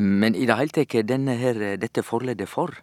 Men 0.03 0.35
i 0.35 0.47
det 0.49 0.57
hele 0.59 0.75
tatt, 0.75 0.95
dette 1.83 2.03
forleddet 2.03 2.51
for 2.51 2.75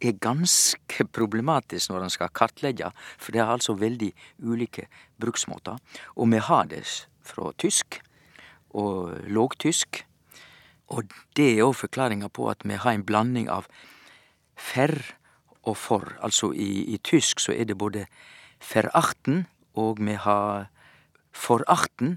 er 0.00 0.18
ganske 0.20 1.06
problematisk 1.16 1.92
når 1.92 2.06
en 2.06 2.12
skal 2.12 2.32
kartlegge, 2.36 2.90
for 3.16 3.32
det 3.32 3.44
har 3.44 3.54
altså 3.56 3.76
veldig 3.80 4.10
ulike 4.44 4.88
bruksmåter. 5.20 5.80
Og 6.16 6.28
vi 6.32 6.42
har 6.42 6.68
det 6.72 6.84
fra 7.24 7.52
tysk 7.58 8.00
og 8.76 9.16
lågtysk. 9.26 10.04
Og 10.94 11.10
det 11.36 11.48
er 11.56 11.64
òg 11.64 11.74
forklaringa 11.80 12.28
på 12.30 12.50
at 12.52 12.62
vi 12.64 12.78
har 12.78 12.94
en 12.94 13.06
blanding 13.06 13.48
av 13.50 13.66
fer 14.56 14.94
og 15.66 15.76
for. 15.76 16.14
Altså 16.22 16.52
i, 16.52 16.94
i 16.94 16.98
tysk 17.02 17.42
så 17.42 17.56
er 17.56 17.66
det 17.66 17.78
både 17.78 18.06
verachten 18.72 19.46
og 19.76 20.00
vi 20.00 20.14
har 20.14 20.68
forachten. 21.36 22.16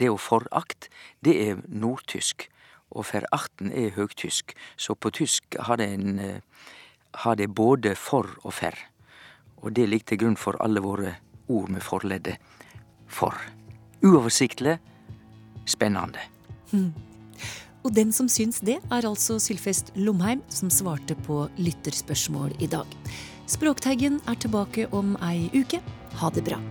Det 0.00 0.08
å 0.10 0.20
forakt, 0.20 0.88
det 1.24 1.36
er 1.48 1.62
nordtysk. 1.68 2.48
Og 2.92 3.06
verachten 3.08 3.72
er 3.72 3.94
høgtysk. 3.96 4.52
Så 4.76 4.94
på 4.94 5.10
tysk 5.10 5.56
har 5.58 5.80
det 5.80 5.88
en 5.94 6.42
har 7.14 7.36
det 7.36 7.48
både 7.54 7.94
for 7.98 8.28
og 8.42 8.54
fer. 8.56 8.76
Og 9.62 9.74
det 9.76 9.88
ligger 9.88 10.12
til 10.12 10.22
grunn 10.24 10.38
for 10.40 10.58
alle 10.64 10.82
våre 10.82 11.16
ord 11.48 11.70
med 11.70 11.84
forleddet 11.84 12.38
for. 13.06 13.36
Uoversiktlig, 14.02 14.78
spennende. 15.66 16.24
Mm. 16.72 16.92
Og 17.82 17.94
den 17.94 18.12
som 18.14 18.28
syns 18.30 18.60
det, 18.62 18.78
er 18.90 19.06
altså 19.06 19.38
Sylfest 19.42 19.92
Lomheim, 19.98 20.42
som 20.48 20.70
svarte 20.70 21.16
på 21.26 21.44
lytterspørsmål 21.58 22.54
i 22.62 22.70
dag. 22.70 22.86
Språkteigen 23.50 24.20
er 24.30 24.38
tilbake 24.38 24.86
om 24.94 25.16
ei 25.22 25.50
uke. 25.54 25.82
Ha 26.22 26.30
det 26.30 26.46
bra. 26.46 26.62